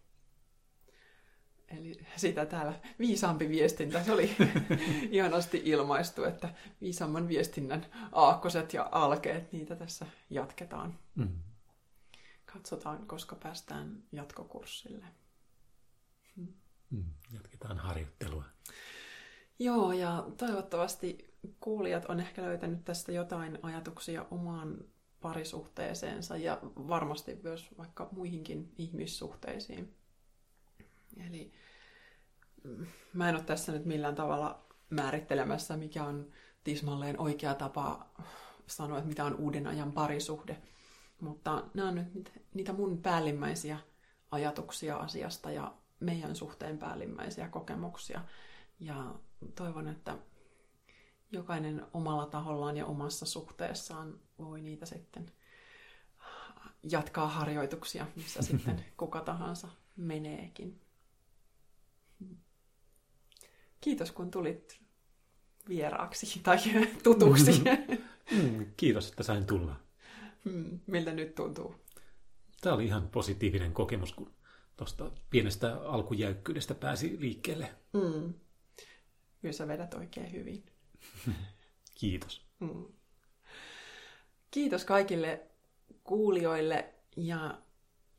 [1.69, 4.37] Eli sitä täällä viisaampi viestintä, se oli
[5.11, 10.99] ihanasti ilmaistu, että viisaamman viestinnän aakkoset ja alkeet, niitä tässä jatketaan.
[11.15, 11.39] Mm.
[12.53, 15.05] Katsotaan, koska päästään jatkokurssille.
[16.37, 16.49] Hmm.
[16.91, 17.05] Hmm,
[17.35, 18.45] jatketaan harjoittelua.
[19.59, 24.79] Joo, ja toivottavasti kuulijat on ehkä löytänyt tästä jotain ajatuksia omaan
[25.21, 29.95] parisuhteeseensa ja varmasti myös vaikka muihinkin ihmissuhteisiin.
[31.27, 31.53] Eli
[32.65, 36.31] mm, mä en ole tässä nyt millään tavalla määrittelemässä, mikä on
[36.65, 38.11] tismalleen oikea tapa
[38.67, 40.63] sanoa, että mitä on uuden ajan parisuhde.
[41.21, 43.79] Mutta nämä on nyt niitä mun päällimmäisiä
[44.31, 48.21] ajatuksia asiasta ja meidän suhteen päällimmäisiä kokemuksia.
[48.81, 49.15] Ja
[49.55, 50.19] toivon, että
[51.33, 55.33] jokainen omalla tahollaan ja omassa suhteessaan voi niitä sitten
[56.83, 60.81] jatkaa harjoituksia, missä sitten kuka tahansa meneekin.
[63.81, 64.81] Kiitos kun tulit
[65.69, 66.57] vieraaksi tai
[67.05, 67.63] tutuksi.
[68.31, 69.81] Mm, kiitos, että sain tulla.
[70.45, 71.75] Mm, miltä nyt tuntuu?
[72.61, 74.33] Tämä oli ihan positiivinen kokemus, kun
[74.77, 77.75] tuosta pienestä alkujäykkyydestä pääsi liikkeelle.
[77.93, 78.35] Mm.
[79.41, 80.65] Kyllä sä vedät oikein hyvin.
[82.01, 82.47] Kiitos.
[82.61, 82.85] Mm.
[84.51, 85.43] Kiitos kaikille
[86.05, 87.59] kuulijoille ja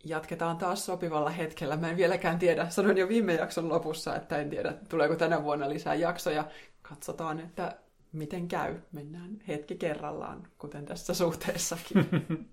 [0.03, 1.77] jatketaan taas sopivalla hetkellä.
[1.77, 5.69] Mä en vieläkään tiedä, sanoin jo viime jakson lopussa, että en tiedä, tuleeko tänä vuonna
[5.69, 6.47] lisää jaksoja.
[6.81, 7.77] Katsotaan, että
[8.11, 8.75] miten käy.
[8.91, 12.05] Mennään hetki kerrallaan, kuten tässä suhteessakin.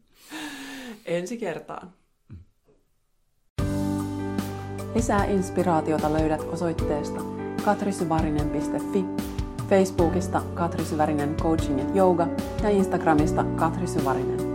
[1.05, 1.93] Ensi kertaan.
[4.95, 7.21] Lisää inspiraatiota löydät osoitteesta
[7.65, 9.05] katrisyvarinen.fi,
[9.69, 12.29] Facebookista Katri Syvärinen Coaching ja Yoga
[12.63, 14.46] ja Instagramista Katri Syvärinen.